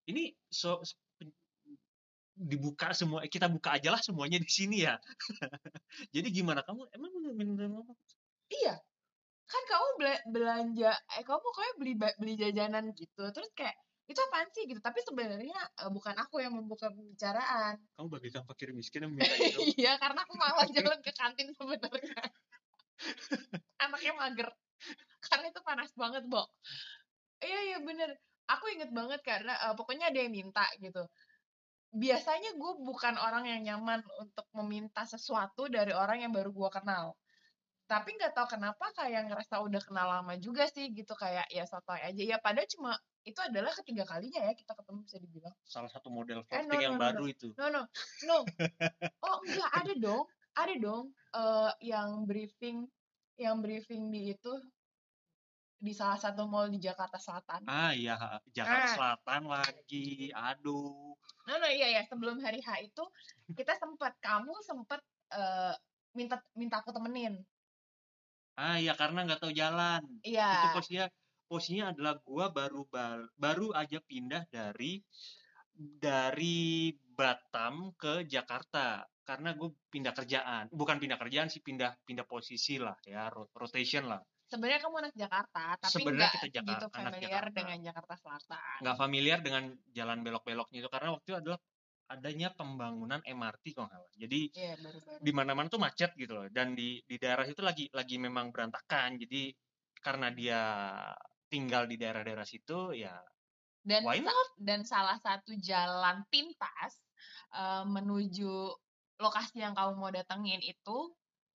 ini 0.09 0.33
so 0.49 0.81
dibuka 2.41 2.89
semua 2.97 3.21
kita 3.29 3.45
buka 3.45 3.77
aja 3.77 3.93
lah 3.93 4.01
semuanya 4.01 4.41
di 4.41 4.49
sini 4.49 4.81
ya. 4.87 4.97
Jadi 6.15 6.27
gimana 6.33 6.65
kamu 6.65 6.89
emang 6.95 7.11
minum 7.37 7.71
apa? 7.85 7.93
Iya, 8.51 8.75
kan 9.51 9.63
kamu 9.71 9.87
bela- 9.99 10.25
belanja, 10.33 10.91
eh 11.17 11.23
kamu 11.27 11.39
pokoknya 11.43 11.73
beli 11.79 11.93
beli 12.21 12.33
jajanan 12.39 12.85
gitu. 12.97 13.23
Terus 13.35 13.49
kayak 13.55 13.77
itu 14.11 14.21
apaan 14.27 14.49
sih 14.51 14.63
gitu. 14.67 14.79
Tapi 14.83 14.99
sebenarnya 15.07 15.59
eh, 15.81 15.91
bukan 15.91 16.15
aku 16.19 16.43
yang 16.43 16.53
membuka 16.53 16.91
pembicaraan. 16.91 17.79
Kamu 17.95 18.07
bagaikan 18.11 18.43
fakir 18.45 18.75
miskin 18.75 19.07
yang 19.07 19.13
minta 19.15 19.31
minum. 19.39 19.63
Iya, 19.75 19.95
karena 19.97 20.19
aku 20.27 20.33
malas 20.35 20.69
jalan 20.75 20.99
ke 20.99 21.11
kantin 21.15 21.49
sebenarnya. 21.55 22.23
Anaknya 23.83 24.13
mager. 24.19 24.49
Karena 25.23 25.45
itu 25.49 25.61
panas 25.63 25.91
banget, 25.95 26.23
Bo. 26.27 26.43
Iya, 27.41 27.59
iya 27.73 27.77
bener. 27.81 28.13
Aku 28.51 28.67
inget 28.67 28.91
banget 28.91 29.23
karena 29.23 29.55
eh, 29.55 29.73
pokoknya 29.73 30.11
ada 30.11 30.19
yang 30.19 30.33
minta 30.35 30.67
gitu. 30.77 31.07
Biasanya 31.91 32.55
gue 32.55 32.71
bukan 32.87 33.19
orang 33.19 33.47
yang 33.47 33.61
nyaman 33.67 33.99
untuk 34.19 34.47
meminta 34.55 35.03
sesuatu 35.03 35.67
dari 35.67 35.91
orang 35.91 36.23
yang 36.23 36.31
baru 36.31 36.51
gue 36.51 36.69
kenal. 36.71 37.19
Tapi 37.91 38.15
nggak 38.15 38.31
tahu 38.31 38.55
kenapa 38.55 38.95
kayak 38.95 39.27
ngerasa 39.27 39.59
udah 39.59 39.81
kenal 39.83 40.07
lama 40.07 40.39
juga 40.39 40.63
sih 40.71 40.95
gitu 40.95 41.11
kayak 41.11 41.51
ya 41.51 41.67
sotoy 41.67 41.99
aja 41.99 42.23
ya 42.23 42.39
padahal 42.39 42.63
cuma 42.71 42.95
itu 43.21 43.37
adalah 43.37 43.69
ketiga 43.77 44.03
kalinya 44.07 44.41
ya 44.49 44.53
kita 44.57 44.73
ketemu 44.73 44.99
bisa 45.05 45.17
dibilang. 45.21 45.55
Salah 45.65 45.91
satu 45.93 46.09
model 46.09 46.41
Eh, 46.49 46.65
no, 46.65 46.73
flirting 46.73 46.81
yang 46.81 46.95
no, 46.95 46.99
no, 46.99 47.05
baru 47.05 47.23
itu. 47.29 47.47
No, 47.57 47.67
no, 47.69 47.81
no. 48.25 48.37
Oh, 49.21 49.37
enggak, 49.45 49.69
ada 49.77 49.93
dong. 49.97 50.23
Ada 50.51 50.73
dong 50.83 51.05
eh 51.31 51.71
yang 51.87 52.27
briefing 52.27 52.83
yang 53.39 53.63
briefing 53.63 54.11
di 54.11 54.35
itu 54.35 54.53
di 55.81 55.93
salah 55.97 56.19
satu 56.19 56.45
mall 56.45 56.69
di 56.69 56.77
Jakarta 56.77 57.17
Selatan. 57.17 57.65
Ah 57.65 57.89
iya, 57.95 58.13
Jakarta 58.53 58.85
Ah. 58.85 58.93
Selatan 58.93 59.41
lagi. 59.49 60.29
Aduh. 60.29 61.15
No, 61.47 61.53
no, 61.57 61.67
iya 61.71 61.87
ya, 61.97 62.01
sebelum 62.05 62.37
hari 62.43 62.61
H 62.61 62.69
itu 62.85 63.03
kita 63.57 63.73
sempat 63.81 64.13
kamu 64.21 64.53
sempat 64.61 65.01
eh 65.33 65.73
minta 66.13 66.37
minta 66.53 66.83
aku 66.83 66.91
temenin. 66.93 67.41
Ah 68.59 68.77
iya 68.77 68.93
karena 68.93 69.23
nggak 69.25 69.41
tahu 69.41 69.53
jalan. 69.55 70.01
Itu 70.21 70.35
Iya. 70.37 70.75
posisinya 70.75 71.05
posisinya 71.51 71.91
adalah 71.91 72.15
gua 72.23 72.47
baru 72.47 72.87
bal- 72.87 73.27
baru 73.35 73.75
aja 73.75 73.99
pindah 73.99 74.47
dari 74.47 75.03
dari 75.75 76.91
Batam 76.95 77.91
ke 77.99 78.23
Jakarta. 78.23 79.03
Karena 79.21 79.53
gue 79.53 79.69
pindah 79.87 80.11
kerjaan. 80.11 80.67
Bukan 80.71 80.97
pindah 80.97 81.15
kerjaan 81.15 81.47
sih 81.47 81.61
pindah 81.61 81.93
pindah 82.03 82.25
posisi 82.25 82.75
lah 82.75 82.95
ya 83.05 83.27
ro- 83.27 83.51
rotation 83.53 84.07
lah. 84.07 84.19
Sebenarnya 84.47 84.83
kamu 84.83 84.95
anak 84.99 85.13
Jakarta, 85.15 85.63
tapi 85.79 85.93
Sebenarnya 85.93 86.29
kita 86.35 86.47
Jaka- 86.51 86.67
gitu 86.67 86.85
anak 86.87 86.91
familiar 86.91 87.21
Jakarta. 87.21 87.55
dengan 87.55 87.77
Jakarta 87.79 88.13
Selatan. 88.17 88.77
nggak 88.83 88.97
familiar 88.97 89.39
dengan 89.39 89.63
jalan 89.93 90.19
belok-beloknya 90.19 90.77
itu. 90.81 90.89
Karena 90.91 91.09
waktu 91.15 91.27
itu 91.27 91.37
adalah 91.39 91.59
adanya 92.11 92.49
pembangunan 92.51 93.21
MRT 93.23 93.65
nggak 93.71 93.87
salah. 93.87 94.11
Jadi 94.19 94.41
Iya, 94.51 94.73
di 95.23 95.31
mana-mana 95.31 95.67
tuh 95.71 95.79
macet 95.79 96.11
gitu 96.19 96.33
loh. 96.35 96.47
Dan 96.51 96.75
di 96.75 96.99
di 97.01 97.15
daerah 97.15 97.47
itu 97.47 97.61
lagi 97.63 97.87
lagi 97.95 98.19
memang 98.19 98.51
berantakan. 98.51 99.15
Jadi 99.15 99.55
karena 100.01 100.27
dia 100.33 100.59
tinggal 101.51 101.83
di 101.85 101.95
daerah-daerah 101.99 102.47
situ 102.47 102.95
ya 102.95 103.19
Dan 103.83 104.05
why 104.07 104.21
not? 104.21 104.47
dan 104.61 104.81
salah 104.87 105.17
satu 105.19 105.51
jalan 105.59 106.23
pintas 106.31 107.01
eh, 107.53 107.83
menuju 107.85 108.53
lokasi 109.21 109.61
yang 109.61 109.73
kamu 109.77 109.93
mau 109.99 110.09
datengin 110.09 110.61
itu 110.63 110.97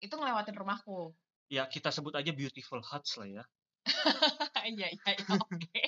itu 0.04 0.14
ngelewatin 0.20 0.56
rumahku. 0.58 1.16
ya 1.48 1.64
kita 1.70 1.94
sebut 1.94 2.12
aja 2.18 2.32
beautiful 2.36 2.82
huts 2.84 3.16
lah 3.22 3.30
ya 3.30 3.44
Iya 4.74 4.88
iya 4.96 5.10
iya 5.20 5.36
oke. 5.44 5.84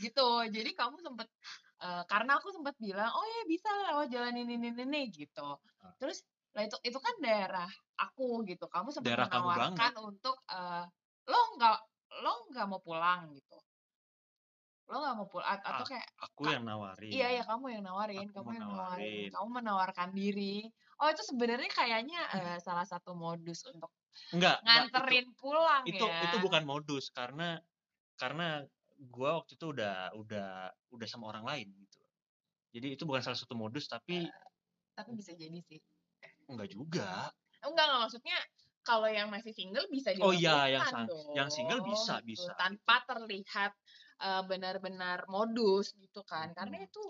gitu. 0.00 0.28
Jadi 0.48 0.70
kamu 0.72 0.96
sempet 1.02 1.28
eh, 1.82 2.02
karena 2.10 2.38
aku 2.38 2.48
sempet 2.54 2.74
bilang, 2.80 3.10
"Oh 3.12 3.26
ya 3.26 3.42
bisa 3.48 3.68
lewat 3.92 4.06
jalan 4.14 4.34
ini 4.38 4.54
ini 4.58 4.68
ini" 4.72 5.02
gitu. 5.12 5.58
Ah. 5.82 5.92
Terus 6.00 6.22
lah 6.56 6.64
itu 6.64 6.76
itu 6.86 6.98
kan 7.02 7.14
daerah 7.20 7.68
aku 8.00 8.46
gitu. 8.48 8.64
Kamu 8.70 8.88
sempat 8.94 9.28
menawarkan 9.28 9.92
untuk 10.00 10.36
eh, 10.48 10.84
lo 11.26 11.40
nggak 11.58 11.78
lo 12.24 12.32
nggak 12.50 12.66
mau 12.70 12.80
pulang 12.86 13.20
gitu. 13.36 13.56
Lo 14.90 14.96
nggak 15.02 15.14
mau 15.18 15.26
pulang 15.32 15.58
atau 15.70 15.82
Ah, 15.82 15.88
kayak 15.90 16.06
aku 16.26 16.42
yang 16.54 16.62
nawarin 16.68 17.10
Iya 17.16 17.26
ya 17.38 17.42
kamu 17.50 17.66
yang 17.74 17.82
nawarin, 17.88 18.26
Aku 18.30 18.34
kamu 18.36 18.50
yang 18.56 18.66
nawarin, 18.70 19.26
nawarin. 19.26 19.30
kamu 19.34 19.48
menawarkan 19.58 20.10
diri. 20.14 20.56
Oh 21.02 21.08
itu 21.12 21.22
sebenarnya 21.30 21.70
kayaknya 21.78 22.18
eh, 22.38 22.58
salah 22.66 22.86
satu 22.92 23.10
modus 23.18 23.60
untuk 23.72 23.90
enggak 24.34 24.56
enggak 24.64 24.84
itu 24.88 24.92
nganterin 24.94 25.26
pulang 25.40 25.84
itu 25.90 26.04
ya. 26.08 26.18
itu 26.26 26.36
bukan 26.44 26.62
modus 26.70 27.04
karena 27.18 27.48
karena 28.20 28.64
gua 29.14 29.30
waktu 29.42 29.52
itu 29.58 29.66
udah 29.74 29.94
udah 30.22 30.48
udah 30.94 31.06
sama 31.12 31.24
orang 31.32 31.44
lain 31.50 31.68
gitu 31.84 32.00
jadi 32.74 32.88
itu 32.96 33.04
bukan 33.08 33.22
salah 33.24 33.38
satu 33.38 33.54
modus 33.58 33.86
tapi 33.94 34.28
Tapi 34.96 35.10
bisa 35.14 35.32
jadi 35.36 35.58
sih. 35.60 35.80
enggak 36.50 36.68
juga 36.74 37.30
Enggak 37.64 37.84
enggak 37.90 38.00
maksudnya 38.06 38.36
kalau 38.88 39.08
yang 39.18 39.28
masih 39.34 39.52
single 39.58 39.86
bisa 39.96 40.10
Oh 40.24 40.32
iya, 40.32 40.50
dilakukan 40.50 40.72
yang 40.74 40.84
sang- 40.92 41.08
dong, 41.10 41.26
yang 41.38 41.48
single 41.56 41.82
bisa, 41.90 42.14
gitu. 42.24 42.24
bisa, 42.30 42.50
tanpa 42.62 42.94
terlihat 43.10 43.72
eh, 44.26 44.42
benar-benar 44.50 45.18
modus 45.34 45.86
gitu 46.02 46.20
kan. 46.32 46.46
Karena 46.58 46.76
Mm-mm. 46.76 46.86
itu 46.88 47.02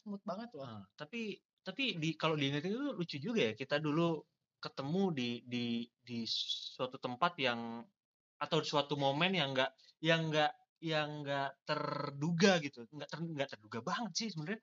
smooth 0.00 0.24
banget 0.30 0.50
loh. 0.58 0.70
Nah, 0.70 0.80
tapi 1.00 1.20
tapi 1.64 1.84
di 2.02 2.08
kalau 2.20 2.36
diingetin 2.36 2.76
itu 2.76 2.88
lucu 2.98 3.16
juga 3.26 3.40
ya 3.48 3.52
kita 3.56 3.76
dulu 3.80 4.20
ketemu 4.60 5.02
di 5.18 5.28
di 5.52 5.66
di 6.08 6.18
suatu 6.76 6.96
tempat 7.00 7.32
yang 7.40 7.60
atau 8.44 8.58
suatu 8.64 8.94
momen 9.04 9.32
yang 9.40 9.48
enggak 9.52 9.70
yang 10.08 10.20
enggak 10.30 10.52
yang 10.84 11.08
enggak 11.24 11.48
terduga 11.68 12.52
gitu. 12.64 12.84
Enggak 12.92 13.08
ter, 13.12 13.18
enggak 13.24 13.48
terduga 13.56 13.78
banget 13.88 14.12
sih 14.20 14.28
sebenarnya. 14.32 14.60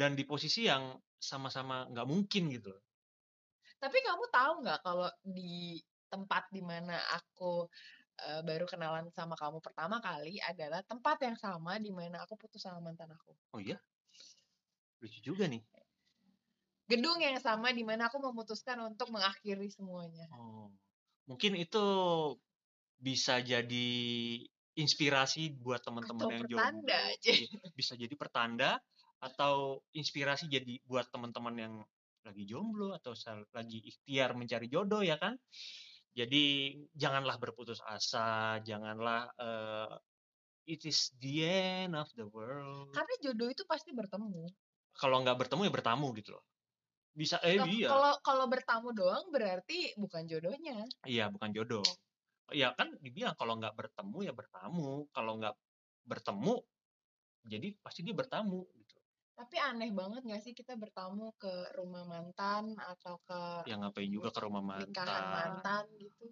Dan 0.00 0.10
di 0.18 0.24
posisi 0.24 0.64
yang 0.70 0.96
sama-sama 1.18 1.76
nggak 1.92 2.06
mungkin 2.12 2.42
gitu 2.54 2.70
tapi 3.78 3.98
kamu 4.02 4.24
tahu 4.30 4.52
nggak 4.66 4.80
kalau 4.82 5.08
di 5.22 5.78
tempat 6.08 6.50
di 6.50 6.62
mana 6.64 6.98
aku 7.14 7.68
eh, 8.26 8.42
baru 8.42 8.64
kenalan 8.66 9.06
sama 9.14 9.38
kamu 9.38 9.62
pertama 9.62 10.02
kali 10.02 10.40
adalah 10.42 10.82
tempat 10.82 11.16
yang 11.22 11.36
sama 11.38 11.78
di 11.78 11.92
mana 11.94 12.24
aku 12.24 12.34
putus 12.34 12.64
sama 12.64 12.82
mantan 12.82 13.12
aku. 13.14 13.32
Oh 13.54 13.60
iya? 13.62 13.78
Lucu 14.98 15.20
juga 15.22 15.46
nih. 15.46 15.62
Gedung 16.88 17.20
yang 17.20 17.36
sama 17.38 17.68
di 17.70 17.84
mana 17.84 18.08
aku 18.08 18.16
memutuskan 18.18 18.80
untuk 18.80 19.12
mengakhiri 19.12 19.68
semuanya. 19.68 20.24
Oh, 20.32 20.72
mungkin 21.28 21.60
itu 21.60 21.84
bisa 22.98 23.38
jadi 23.44 23.90
inspirasi 24.72 25.52
buat 25.60 25.84
teman-teman 25.84 26.32
yang 26.32 26.44
pertanda 26.48 26.96
jomblo. 26.96 27.12
aja. 27.12 27.30
Iya, 27.30 27.58
Bisa 27.76 27.92
jadi 27.94 28.14
pertanda 28.16 28.70
atau 29.20 29.82
inspirasi 29.92 30.48
jadi 30.48 30.80
buat 30.86 31.10
teman-teman 31.10 31.54
yang 31.58 31.74
lagi 32.28 32.44
jomblo 32.44 32.92
atau 32.92 33.16
lagi 33.56 33.80
ikhtiar 33.80 34.36
mencari 34.36 34.68
jodoh 34.68 35.00
ya 35.00 35.16
kan. 35.16 35.34
Jadi 36.12 36.74
janganlah 36.92 37.40
berputus 37.40 37.80
asa, 37.80 38.60
janganlah 38.60 39.32
eh, 39.38 39.94
it 40.68 40.84
is 40.84 41.14
the 41.16 41.46
end 41.48 41.96
of 41.96 42.08
the 42.18 42.28
world. 42.28 42.92
karena 42.92 43.14
jodoh 43.24 43.48
itu 43.48 43.64
pasti 43.64 43.96
bertemu 43.96 44.44
Kalau 44.92 45.24
nggak 45.24 45.38
bertemu 45.46 45.62
ya 45.64 45.72
bertamu 45.72 46.06
gitu 46.18 46.36
loh. 46.36 46.44
Bisa 47.16 47.40
eh 47.42 47.56
Loh, 47.56 47.66
iya. 47.66 47.88
kalau 47.88 48.12
kalau 48.20 48.46
bertamu 48.50 48.92
doang 48.92 49.26
berarti 49.32 49.94
bukan 49.96 50.26
jodohnya 50.28 50.84
Iya, 51.06 51.32
bukan 51.32 51.50
jodoh. 51.54 51.86
Ya 52.52 52.74
kan 52.74 52.92
dibilang 53.00 53.34
kalau 53.38 53.56
nggak 53.56 53.74
bertemu 53.78 54.18
ya 54.28 54.32
bertamu. 54.34 55.06
Kalau 55.14 55.38
nggak 55.38 55.54
bertemu 56.08 56.56
jadi 57.48 57.68
pasti 57.80 58.04
dia 58.04 58.12
bertamu 58.12 58.66
Tapi 59.38 59.56
aneh 59.62 59.90
banget 59.94 60.20
gak 60.26 60.42
sih 60.42 60.50
kita 60.50 60.74
bertamu 60.74 61.30
ke 61.38 61.70
rumah 61.78 62.02
mantan 62.02 62.74
atau 62.74 63.14
ke 63.22 63.40
yang 63.70 63.86
ngapain 63.86 64.10
juga 64.10 64.34
ke 64.34 64.40
rumah 64.42 64.62
nikahan 64.66 64.90
mantan 64.90 65.30
mantan 65.30 65.84
gitu. 66.02 66.24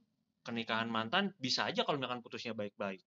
ke 0.42 0.50
nikahan 0.50 0.88
mantan 0.90 1.24
bisa 1.38 1.70
aja 1.70 1.82
kalau 1.86 1.98
misalkan 1.98 2.22
putusnya 2.22 2.54
baik-baik 2.54 3.02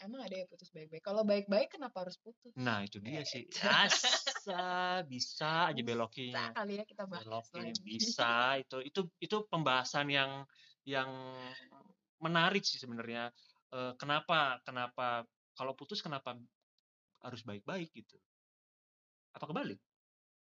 Emang 0.00 0.24
ada 0.24 0.32
yang 0.32 0.48
putus 0.48 0.72
baik-baik. 0.72 1.04
Kalau 1.04 1.22
baik-baik 1.28 1.76
kenapa 1.76 2.08
harus 2.08 2.16
putus? 2.16 2.56
nah 2.56 2.80
itu 2.80 2.98
dia 3.04 3.20
sih 3.20 3.44
Eh, 3.60 3.68
asa 3.68 5.04
bisa 5.04 5.68
aja 5.70 5.76
Bisa 5.76 5.86
belokinya 5.92 6.46
kali 6.56 6.72
ya 6.80 6.84
kita 6.88 7.04
bahas 7.04 7.24
belokin 7.28 7.62
lagi. 7.68 7.80
bisa 7.84 8.32
itu 8.64 8.76
itu 8.80 9.00
itu 9.20 9.36
pembahasan 9.52 10.08
yang 10.08 10.30
yang 10.88 11.10
menarik 12.20 12.62
sih 12.64 12.78
sebenarnya 12.80 13.32
Eh, 13.70 13.94
kenapa 14.02 14.58
kenapa 14.66 15.30
kalau 15.54 15.78
putus 15.78 16.02
kenapa 16.02 16.34
harus 17.22 17.46
baik-baik 17.46 17.94
gitu 17.94 18.18
apa 19.32 19.44
kebalik 19.46 19.80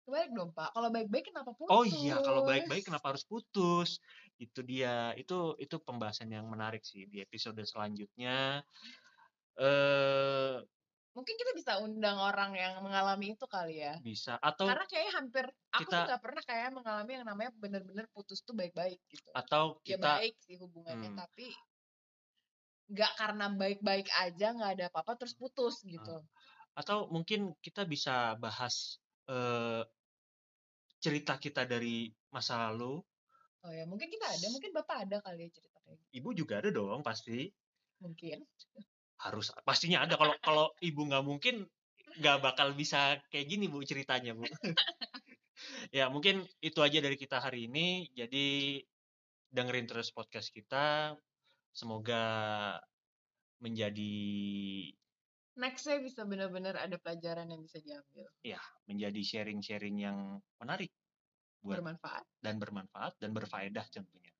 Kebalik 0.07 0.31
dong 0.31 0.55
Pak. 0.55 0.71
Kalau 0.71 0.87
baik-baik 0.87 1.25
kenapa 1.27 1.51
putus? 1.51 1.67
oh 1.67 1.83
iya 1.83 2.15
kalau 2.23 2.47
baik-baik 2.47 2.87
kenapa 2.87 3.11
harus 3.11 3.27
putus 3.27 3.99
itu 4.39 4.63
dia 4.63 5.11
itu 5.19 5.51
itu 5.59 5.75
pembahasan 5.83 6.31
yang 6.31 6.47
menarik 6.47 6.79
sih 6.81 7.03
di 7.11 7.19
episode 7.19 7.59
selanjutnya 7.67 8.63
eh 9.59 10.63
Mungkin 11.11 11.33
kita 11.33 11.51
bisa 11.57 11.81
undang 11.81 12.21
orang 12.21 12.53
yang 12.53 12.77
mengalami 12.85 13.33
itu 13.33 13.49
kali 13.49 13.81
ya. 13.81 13.97
bisa 14.05 14.37
atau 14.37 14.69
Karena 14.69 14.85
kayaknya 14.85 15.13
hampir 15.17 15.45
aku 15.73 15.81
tuh 15.81 15.81
kita- 15.89 16.05
nggak 16.05 16.21
pernah 16.21 16.43
kayak 16.45 16.69
mengalami 16.69 17.11
yang 17.17 17.25
namanya 17.25 17.51
bener-bener 17.57 18.05
putus 18.13 18.45
tuh 18.45 18.53
baik-baik 18.53 19.01
gitu. 19.09 19.25
atau 19.33 19.81
Ya 19.81 19.97
kita 19.97 20.21
baik 20.21 20.35
sih 20.45 20.61
hubungannya, 20.61 21.09
Hmm. 21.09 21.19
tapi 21.19 21.49
nggak 22.87 23.11
karena 23.17 23.45
baik-baik 23.51 24.07
aja 24.13 24.47
nggak 24.53 24.71
ada 24.77 24.85
apa-apa 24.93 25.17
terus 25.17 25.33
putus 25.33 25.81
gitu. 25.83 26.21
Atau 26.77 27.09
mungkin 27.09 27.57
kita 27.57 27.89
bisa 27.89 28.37
bahas 28.37 29.01
eh, 29.25 29.81
cerita 31.01 31.41
kita 31.41 31.65
dari 31.65 32.13
masa 32.29 32.69
lalu? 32.69 33.01
Oh 33.65 33.73
ya 33.73 33.89
mungkin 33.89 34.07
kita 34.13 34.29
ada, 34.29 34.47
mungkin 34.53 34.71
bapak 34.77 35.09
ada 35.09 35.17
kali 35.25 35.49
ya 35.49 35.49
cerita 35.49 35.77
kayak 35.81 35.97
gitu. 35.97 36.13
ibu 36.21 36.29
juga 36.37 36.53
ada 36.61 36.69
dong 36.69 37.01
pasti. 37.01 37.49
Mungkin. 37.97 38.45
harus 39.17 39.49
pastinya 39.65 40.05
ada. 40.05 40.13
Kalau 40.13 40.37
kalau 40.45 40.65
ibu 40.77 41.01
nggak 41.09 41.25
mungkin 41.25 41.65
nggak 42.21 42.37
bakal 42.37 42.77
bisa 42.77 43.17
kayak 43.33 43.49
gini 43.49 43.65
bu 43.65 43.81
ceritanya 43.81 44.37
bu. 44.37 44.45
Ya 45.89 46.05
mungkin 46.13 46.45
itu 46.61 46.79
aja 46.85 47.01
dari 47.01 47.17
kita 47.17 47.41
hari 47.41 47.65
ini. 47.65 48.05
Jadi 48.13 48.77
dengerin 49.49 49.89
terus 49.89 50.13
podcast 50.13 50.53
kita. 50.53 51.17
Semoga 51.73 52.77
menjadi 53.57 54.13
Nextnya 55.57 55.97
bisa 55.97 56.21
benar-benar 56.23 56.77
ada 56.77 56.95
pelajaran 57.01 57.49
yang 57.49 57.61
bisa 57.65 57.81
diambil. 57.81 58.29
menjadi 58.85 59.21
sharing-sharing 59.25 59.97
yang 59.97 60.37
menarik 60.61 60.93
buat 61.65 61.81
Bermanfaat, 61.81 62.25
dan 62.39 62.61
bermanfaat 62.61 63.13
dan 63.17 63.33
berfaedah 63.33 63.85
tentunya 63.89 64.31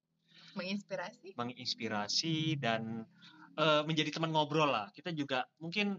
menginspirasi. 0.54 1.34
menginspirasi 1.34 2.62
dan 2.62 3.06
eh, 3.58 3.82
menjadi 3.84 4.14
teman 4.14 4.30
ngobrol 4.30 4.70
lah 4.70 4.90
kita 4.94 5.10
juga 5.18 5.46
mungkin 5.58 5.98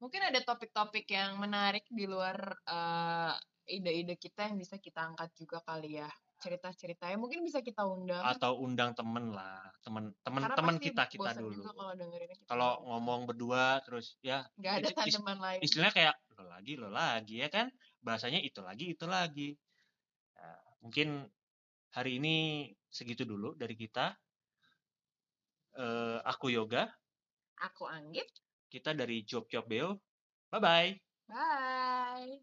Mungkin 0.00 0.32
ada 0.32 0.40
topik-topik 0.40 1.04
yang 1.12 1.36
menarik 1.36 1.84
di 1.92 2.08
luar 2.08 2.56
eh, 2.64 3.34
ide-ide 3.68 4.16
kita 4.16 4.48
yang 4.48 4.56
bisa 4.56 4.80
kita 4.80 5.12
angkat 5.12 5.28
juga 5.36 5.60
kali 5.60 6.00
ya. 6.00 6.08
Cerita-ceritanya 6.40 7.14
mungkin 7.14 7.44
bisa 7.44 7.60
kita 7.60 7.84
undang. 7.84 8.24
atau 8.24 8.56
undang 8.58 8.96
temen 8.96 9.28
lah 9.30 9.60
temen 9.80 10.08
temen 10.20 10.40
Karena 10.40 10.56
temen 10.56 10.76
kita 10.76 11.04
kita 11.04 11.30
dulu 11.36 11.60
kalau 12.46 12.80
ngomong. 12.82 13.28
berdua 13.28 13.80
terus 13.80 14.16
ya 14.20 14.44
nggak 14.56 14.72
ada 14.74 14.88
is- 14.88 14.96
tandeman 14.96 15.36
lain. 15.36 15.60
istilahnya 15.60 15.92
kayak 15.92 16.14
lo 16.34 16.44
lagi 16.46 16.72
lo 16.74 16.88
lagi 16.88 17.34
ya 17.38 17.48
kan 17.48 17.68
bahasanya 18.00 18.40
itu 18.40 18.60
lagi 18.60 18.84
itu 18.90 19.04
lagi 19.04 19.52
Nah, 20.32 20.56
mungkin 20.80 21.28
hari 21.92 22.16
ini 22.16 22.36
segitu 22.86 23.22
dulu 23.22 23.52
dari 23.54 23.76
kita 23.76 24.16
Eh, 25.70 26.18
aku 26.24 26.50
yoga 26.50 26.90
Aku 27.60 27.84
Anggit. 27.84 28.26
kita 28.66 28.90
dari 28.90 29.22
Job 29.22 29.46
Job 29.46 29.64
Beo 29.64 30.00
bye 30.48 30.58
bye 30.58 30.90
Bye. 31.30 32.42